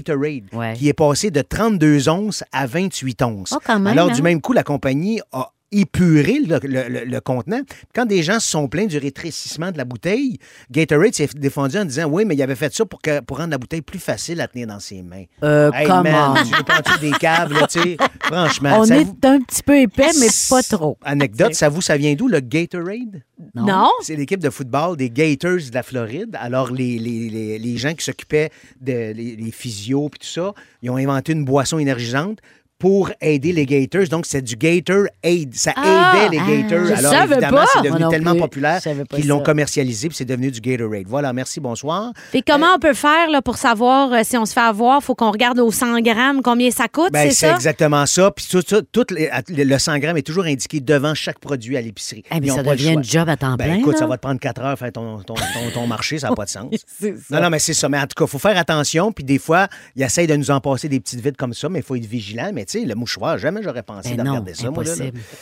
[0.54, 0.74] Ouais.
[0.74, 3.54] qui est passé de 32 onces à 28 onces.
[3.56, 4.14] Oh, quand même, Alors, hein?
[4.14, 7.62] du même coup, la compagnie a épuré le, le- le- le contenant.
[7.94, 10.38] Quand des gens se sont plaints du rétrécissement de la bouteille,
[10.72, 13.52] Gatorade s'est défendu en disant oui, mais il avait fait ça pour, que, pour rendre
[13.52, 15.24] la bouteille plus facile à tenir dans ses mains.
[15.44, 16.04] Euh, Hey, comment?
[16.34, 17.98] man, tu des câbles, là, tu sais?
[18.22, 20.98] Franchement, On est vous- un petit peu épais, mais pas trop.
[21.04, 23.22] Anecdote, ça vous, ça vient d'où, le Gatorade?
[23.54, 23.90] Non.
[24.02, 26.36] C'est l'équipe de football des Gators de la Floride.
[26.40, 28.50] Alors, les, les, les, les gens qui s'occupaient
[28.82, 32.40] des les, les physios et tout ça, ils ont inventé une boisson énergisante
[32.80, 34.08] pour aider les Gators.
[34.10, 35.56] Donc, c'est du Gator Aid.
[35.56, 36.86] Ça Ah, aidait les ah, Gators.
[36.88, 37.66] je Alors, évidemment, pas.
[37.74, 38.40] c'est devenu tellement plus.
[38.42, 38.82] populaire
[39.14, 41.08] qu'ils l'ont commercialisé puis c'est devenu du Gatorade.
[41.08, 42.12] Voilà, merci, bonsoir.
[42.32, 45.02] Puis comment on peut faire là, pour savoir euh, si on se fait avoir?
[45.02, 47.56] faut qu'on regarde au 100 grammes combien ça coûte, Ben, c'est c'est ça?
[47.56, 48.32] exactement ça.
[48.32, 49.30] Puis tout, tout- tout les-
[49.66, 52.24] le 100 grammes est toujours indiqué devant chaque produit à l'épicerie.
[52.32, 53.76] Eh, mais ça devient un job à temps Ben, plein.
[53.80, 54.00] écoute, là.
[54.00, 56.46] ça va te prendre 4 heures faire ton, ton, ton, ton marché, ça n'a pas
[56.46, 56.66] de sens.
[57.00, 57.16] C'est.
[57.32, 57.90] Non, non, mais c'est ça.
[57.90, 59.12] Mais en tout cas, il faut faire attention.
[59.12, 61.80] Puis des fois, ils essayent de nous en passer des petites vides comme ça, mais
[61.80, 62.52] il faut être vigilant.
[62.54, 64.84] Mais tu sais, le mouchoir, jamais j'aurais pensé Ben de non, regarder ça, moi.
[64.84, 64.94] là.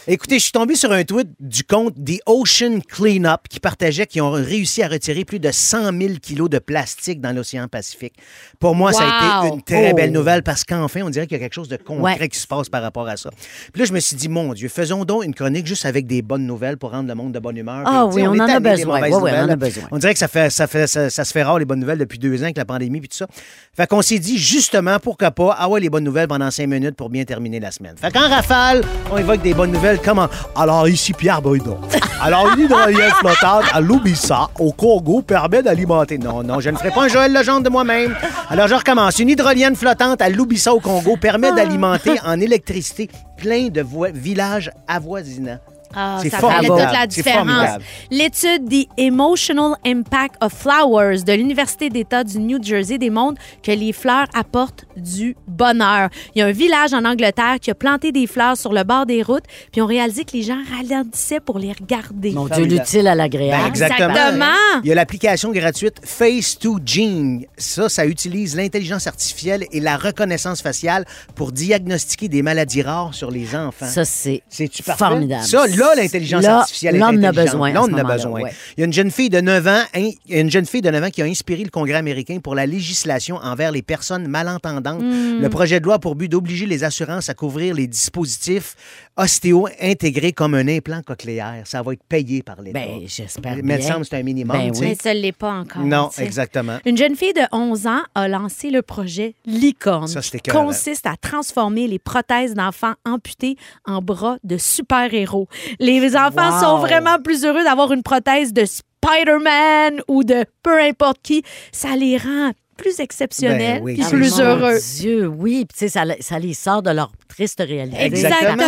[0.08, 4.22] Écoutez, je suis tombé sur un tweet du compte The Ocean Cleanup qui partageait qu'ils
[4.22, 8.14] ont réussi à retirer plus de 100 000 kilos de plastique dans l'océan Pacifique.
[8.60, 9.96] Pour moi, ça a été une très Oh!
[9.96, 12.30] belle nouvelle parce qu'enfin, on dirait qu'il y a quelque chose de concret Ouais.
[12.30, 13.30] qui se passe par rapport à ça.
[13.74, 16.22] Puis là, je me suis dit, mon Dieu, faisons donc une chronique juste avec des
[16.22, 17.84] bonnes nouvelles pour rendre le monde de bonne humeur.
[17.86, 19.02] Ah oui, on en a besoin.
[19.02, 19.84] Ouais, ouais, on en a besoin.
[19.92, 21.98] On dirait que ça, fait, ça, fait, ça, ça se fait rare, les bonnes nouvelles,
[21.98, 23.28] depuis deux ans avec la pandémie puis tout ça.
[23.76, 26.96] Fait qu'on s'est dit, justement, pourquoi pas, ah ouais, les bonnes nouvelles pendant cinq minutes
[26.96, 27.96] pour bien terminer la semaine.
[27.96, 30.00] Fait qu'en rafale, on évoque des bonnes nouvelles.
[30.04, 30.28] Comment?
[30.54, 31.78] Alors, ici Pierre Bruno.
[32.22, 36.18] Alors, une hydrolienne flottante à l'Ubissa, au Congo, permet d'alimenter.
[36.18, 38.14] Non, non, je ne ferai pas un Joël Legendre de moi-même.
[38.50, 39.20] Alors, je recommence.
[39.20, 45.60] Une hydrolienne flottante à l'Ubissa, au Congo, permet d'alimenter en électricité plein de villages avoisinants.
[45.94, 46.68] Ah, C'est ça fait formidable.
[46.82, 47.48] toute la C'est différence.
[47.48, 47.84] formidable.
[48.12, 53.94] L'étude The Emotional Impact of Flowers de l'Université d'État du New Jersey démontre que les
[53.94, 56.10] fleurs apportent du bonheur.
[56.34, 59.06] Il y a un village en Angleterre qui a planté des fleurs sur le bord
[59.06, 62.32] des routes, puis ont réalisé que les gens ralentissaient pour les regarder.
[62.32, 62.82] Mon Dieu, Formidable.
[62.82, 63.68] l'utile à Ben, l'agréable.
[63.68, 64.10] exactement.
[64.10, 64.46] Exactement.
[64.84, 67.46] Il y a l'application gratuite Face2Gene.
[67.58, 71.06] Ça, ça utilise l'intelligence artificielle et la reconnaissance faciale
[71.36, 73.86] pour diagnostiquer des maladies rares sur les enfants.
[73.88, 75.04] Ça, c'est C'est-tu parfait?
[75.06, 75.44] formidable.
[75.44, 78.42] Ça, là, l'intelligence artificielle en a besoin en a besoin.
[78.42, 78.52] ouais.
[78.78, 81.04] Il y a une jeune fille de 9 ans, hein, une jeune fille de 9
[81.04, 85.02] ans qui a inspiré le Congrès américain pour la législation envers les personnes malentendantes.
[85.02, 85.42] Hmm.
[85.42, 88.76] Le projet de loi a pour but d'obliger les assurances à couvrir les dispositifs
[89.18, 91.62] ostéo intégrés comme un implant cochléaire.
[91.66, 92.80] Ça va être payé par l'État.
[92.80, 93.76] Ben, j'espère Mais bien.
[93.78, 94.58] il me semble que c'est un minimum.
[94.58, 94.86] Ben sais.
[94.86, 95.84] Mais ça ne l'est pas encore.
[95.84, 96.78] Non, exactement.
[96.86, 101.06] Une jeune fille de 11 ans a lancé le projet Licorne, Ça, c'était qui consiste
[101.06, 103.56] à transformer les prothèses d'enfants amputés
[103.86, 105.48] en bras de super-héros.
[105.80, 106.60] Les enfants Wow.
[106.62, 111.44] sont vraiment plus heureux d'avoir une prothèse de Spider-Man ou de peu importe qui.
[111.72, 114.74] Ça les rend plus exceptionnels Ben oui, puis c'est plus heureux.
[114.74, 115.66] Mon Dieu, oui.
[115.66, 117.98] Puis, tu sais, ça, ça les sort de leur triste réalité.
[118.06, 118.64] Exactement.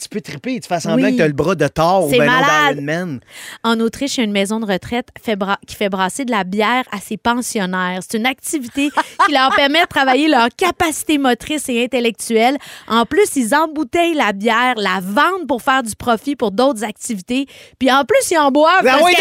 [0.00, 1.12] Tu peux triper, tu fais semblant Oui.
[1.12, 2.80] que tu as le bras de C'est ben non malade.
[2.80, 3.20] Man.
[3.64, 6.30] En Autriche, il y a une maison de retraite fait bra- qui fait brasser de
[6.30, 8.00] la bière à ses pensionnaires.
[8.08, 8.90] C'est une activité
[9.26, 12.56] qui leur permet de travailler leur capacité motrice et intellectuelle.
[12.88, 17.46] En plus, ils embouteillent la bière, la vendent pour faire du profit pour d'autres activités.
[17.78, 19.12] Puis en plus, ils en boivent Ben parce oui.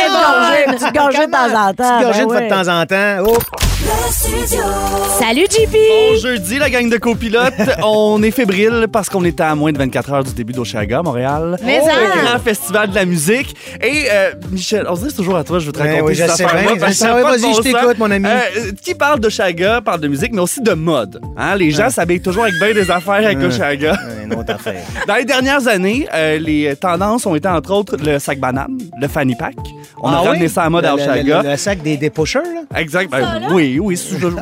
[0.67, 1.97] Une petite gorgée de temps en temps.
[1.99, 3.25] Petite gorgée ben une de temps en temps.
[3.27, 3.37] Oh.
[5.19, 5.71] Salut, JP!
[5.73, 7.53] Bon jeudi, la gang de copilotes.
[7.83, 11.57] on est fébrile parce qu'on était à moins de 24 heures du début d'Oshaga, Montréal.
[11.65, 11.91] Mais le ça!
[12.23, 13.55] grand festival de la musique.
[13.81, 16.01] Et euh, Michel, on se dit c'est toujours à toi, je veux te Ben raconter
[16.03, 18.27] oui, je cette sais affaire-là, ça a Ouais, vas-y, bon je t'écoute, mon ami.
[18.27, 21.19] Euh, qui parle d'Oshaga parle de musique, mais aussi de mode.
[21.37, 21.55] Hein?
[21.55, 23.97] Les gens s'habillent toujours avec bien des affaires avec Oshaga.
[24.23, 24.83] Une autre affaire.
[25.07, 29.07] Dans les dernières années, euh, les tendances ont été entre autres le sac banane, le
[29.07, 29.55] fanny pack.
[30.01, 30.49] On a Ah ramené oui?
[30.49, 31.41] ça à mode à Oshaga.
[31.43, 32.79] Le, le sac des, des pushers, là?
[32.79, 33.09] Exact.
[33.09, 33.97] ben, oui, oui.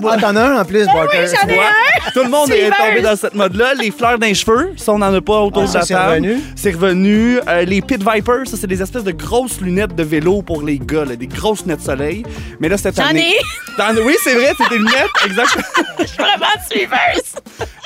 [0.09, 1.25] Ah, t'en as un en plus, Barker.
[1.27, 2.11] j'en ai un!
[2.13, 3.73] Tout le monde est tombé dans cette mode-là.
[3.75, 5.93] Les fleurs d'un cheveu, ça, on n'en a pas autour Ah, de ça, la c'est
[5.93, 6.11] table.
[6.25, 6.39] revenu?
[6.55, 7.39] C'est revenu.
[7.47, 10.79] Euh, les Pit Vipers, ça, c'est des espèces de grosses lunettes de vélo pour les
[10.79, 12.23] gars, là, des grosses lunettes de soleil.
[12.59, 13.29] Mais là, cette J'en année...
[13.31, 13.77] ai!
[13.77, 15.57] T'en- Oui, c'est vrai, c'est des lunettes, exact.
[15.99, 17.33] Je suis vraiment suiveuse!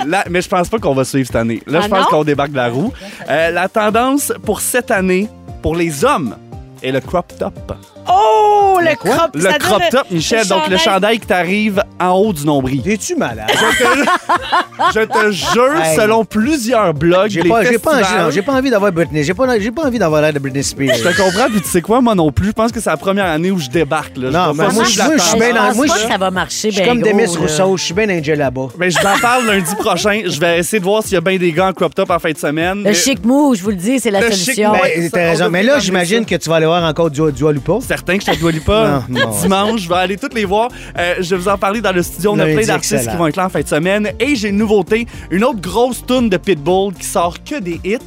[0.05, 1.61] Là, mais je pense pas qu'on va suivre cette année.
[1.67, 2.93] Là, Ah je pense qu'on débarque de la roue.
[3.29, 5.27] Euh, la tendance pour cette année,
[5.61, 6.35] pour les hommes,
[6.81, 7.73] est le crop top.
[8.07, 9.31] Oh, le crop!
[9.35, 12.81] Le crop top, Michel, donc le chandail qui t'arrive en haut du nombril.
[12.81, 13.47] T'es-tu malade?
[14.93, 15.95] Je te jure, Hey.
[15.95, 19.23] selon plusieurs blogs, J'ai les pas, j'ai pas, festivals- j'ai pas envie d'avoir Britney.
[19.23, 20.95] J'ai pas, j'ai pas envie d'avoir l'air de Britney Spears.
[20.97, 22.97] Je te comprends, puis tu sais quoi, moi non plus, je pense que c'est la
[22.97, 24.17] première année où je débarque.
[24.17, 24.29] Là.
[24.31, 25.97] Non, vais mais pas- moi, je- moi, je suis bien Je dans- pense moi, pas
[25.97, 27.39] je- que ça va marcher Je suis ben comme gros, Demis là.
[27.39, 28.67] Rousseau, je suis bien Angel là-bas.
[28.77, 30.21] Mais je t'en parle lundi prochain.
[30.25, 32.19] Je vais essayer de voir s'il y a bien des gars en crop top en
[32.19, 32.77] fin de semaine.
[32.79, 34.69] Le Mais chic mou, je vous le dis, c'est la Le chic solution.
[34.69, 34.75] mou.
[34.75, 35.45] Ben, Ouais, ça, t'as on raison.
[35.45, 37.73] devrait Mais là, j'imagine que tu vas aller voir encore du Dua Lipa.
[37.89, 39.03] Certain que je te dois pas.
[39.09, 39.39] Non, non.
[39.41, 40.69] Dimanche, je vais aller toutes les voir.
[40.95, 42.33] Euh, je vais vous en parler dans le studio.
[42.33, 44.11] On a plein d'artistes qui vont être là en fin de semaine.
[44.19, 47.97] Et j'ai une nouveauté, une autre grosse tune de Pitbull qui sort que des hits.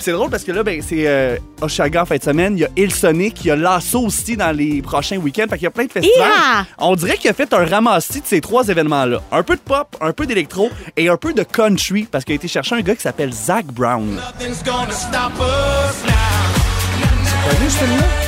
[0.00, 2.56] C'est drôle parce que là, ben, c'est euh, Oshaga en fin de semaine.
[2.56, 5.46] Il y a Il Sonic, il y a Lasso aussi dans les prochains week-ends.
[5.48, 6.66] Fait qu'il y a plein de festivals.
[6.78, 9.22] On dirait qu'il a fait un ramassis de ces trois événements-là.
[9.30, 12.36] Un peu de pop, un peu d'électro et un peu de country parce qu'il a
[12.36, 14.18] été chercher un gars qui s'appelle Zach Brown.
[17.68, 18.27] Ça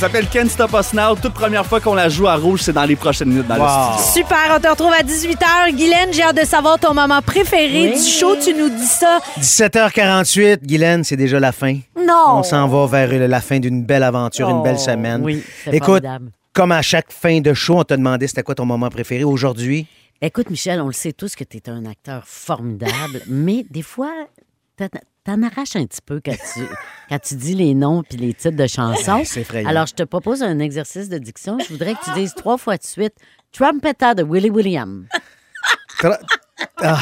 [0.00, 1.14] s'appelle Can't Stop Us Now.
[1.20, 3.62] Toute première fois qu'on la joue à rouge, c'est dans les prochaines minutes dans Wow.
[3.96, 4.12] le studio.
[4.26, 5.72] Super, on te retrouve à 18h.
[5.76, 7.98] Guylaine, j'ai hâte de savoir ton moment préféré Oui.
[8.02, 8.34] du show.
[8.42, 9.20] Tu nous dis ça.
[9.38, 11.78] 17h48, Guylaine, c'est déjà la fin.
[11.98, 12.14] Non!
[12.38, 15.20] On s'en va vers la fin d'une belle aventure, une belle semaine.
[15.22, 16.30] Oh, Oui, c'est Écoute, formidable.
[16.54, 19.86] comme à chaque fin de show, on t'a demandé c'était quoi ton moment préféré aujourd'hui?
[20.22, 24.12] Écoute, Michel, on le sait tous que tu es un acteur formidable, mais des fois,
[25.24, 26.60] t'en- arraches un petit peu quand tu,
[27.08, 29.22] quand tu dis les noms puis les titres de chansons.
[29.24, 29.68] C'est effrayant.
[29.68, 31.58] Alors, je te propose un exercice de diction.
[31.58, 33.14] Je voudrais que tu dises trois fois de suite
[33.52, 35.06] Trumpeta de Willie William.
[36.00, 36.18] Tra-
[36.82, 36.98] ah,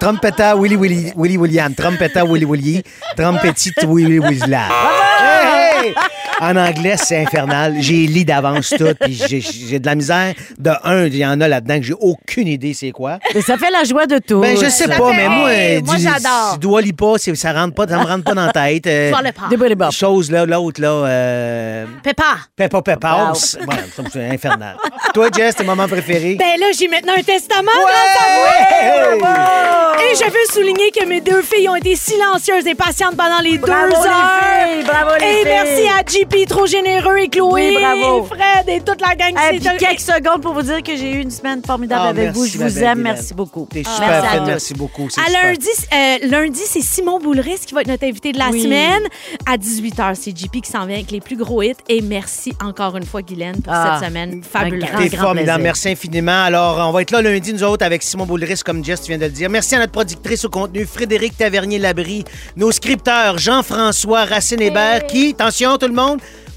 [0.00, 1.74] Trompetta Willy Willy Willy William.
[1.74, 2.82] Trompetta Willy Willy.
[3.16, 4.20] Trompetite Willy.
[4.20, 5.94] Hey, hey!
[6.42, 7.76] En anglais, c'est infernal.
[7.78, 10.34] J'ai lis d'avance tout, puis j'ai- de la misère.
[10.58, 13.18] De un, il y en a là-dedans que j'ai aucune idée c'est quoi.
[13.34, 14.40] Mais ça fait la joie de tout.
[14.40, 16.80] Ben, je sais Ça pas, fait- mais moi, Hey, moi, du- j'adore.
[16.80, 18.86] Lipa, c'est- ça rentre pas, ça me rentre pas dans la tête.
[18.86, 19.90] Euh, Sur le pas.
[19.90, 22.24] Chose là, l'autre là, euh, Peppa.
[22.56, 23.32] Peppa Peppa.
[24.12, 24.76] C'est infernal.
[25.14, 26.36] Toi, Jess, tes moments préférés?
[26.38, 27.84] Ben là, j'ai maintenant un testament Ouais!
[27.84, 29.22] grâce à vous.
[30.10, 33.58] Et je veux souligner que mes deux filles ont été silencieuses et patientes pendant les
[33.58, 34.40] Bravo, deux les heures.
[34.40, 34.84] filles!
[34.84, 35.44] Bravo, les et filles!
[35.44, 38.24] merci à JP, trop généreux, et Chloé, Oui, bravo.
[38.24, 39.34] et Fred et toute la gang.
[39.34, 42.08] Et C'est puis quelques secondes pour vous dire que j'ai eu une semaine formidable Ah,
[42.08, 42.46] avec merci, vous.
[42.46, 43.00] Je vous aime.
[43.02, 43.68] Merci beaucoup.
[43.70, 45.08] T'es Ah, super merci à merci beaucoup.
[45.10, 45.42] c'est À super.
[45.44, 48.62] lundi, euh, lundi, c'est Simon Boulris qui va être notre invité de la Oui.
[48.62, 49.02] semaine.
[49.46, 51.74] À 18h, c'est JP qui s'en vient avec les plus gros hits.
[51.88, 54.88] Et merci encore une fois, Guylaine, pour Ah, cette semaine un fabuleuse.
[54.98, 55.62] T'es formidable.
[55.62, 56.44] Merci infiniment.
[56.44, 59.18] Alors, on va être là lundi, nous autres, avec Simon Boulris, comme Jess, tu viens
[59.18, 59.50] de le dire.
[59.50, 62.24] Merci à notre productrice au contenu, Frédéric Tavernier-Labrie.
[62.56, 66.11] Nos scripteurs, Jean-François Racine-Hébert, qui, attention tout le monde,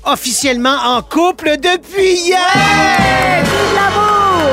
[0.06, 3.44] officiellement en couple depuis hier!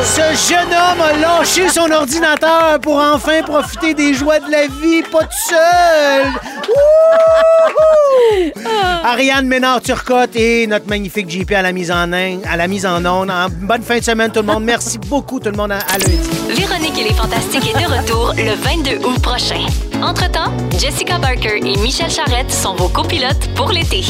[0.05, 5.03] Ce jeune homme a lâché son ordinateur pour enfin profiter des joies de la vie,
[5.03, 6.25] pas tout seul.
[6.69, 8.51] Wouhou!
[9.05, 13.05] Ariane Ménard-Turcotte et notre magnifique JP à la mise en in- à la mise en
[13.05, 13.31] onde.
[13.31, 14.65] En bonne fin de semaine tout le monde.
[14.65, 16.19] Merci beaucoup tout le monde à, à lundi.
[16.49, 19.61] Véronique et les Fantastiques est de retour le 22 août prochain.
[20.03, 24.03] Entre-temps, Jessica Barker et Michel Charrette sont vos copilotes pour l'été.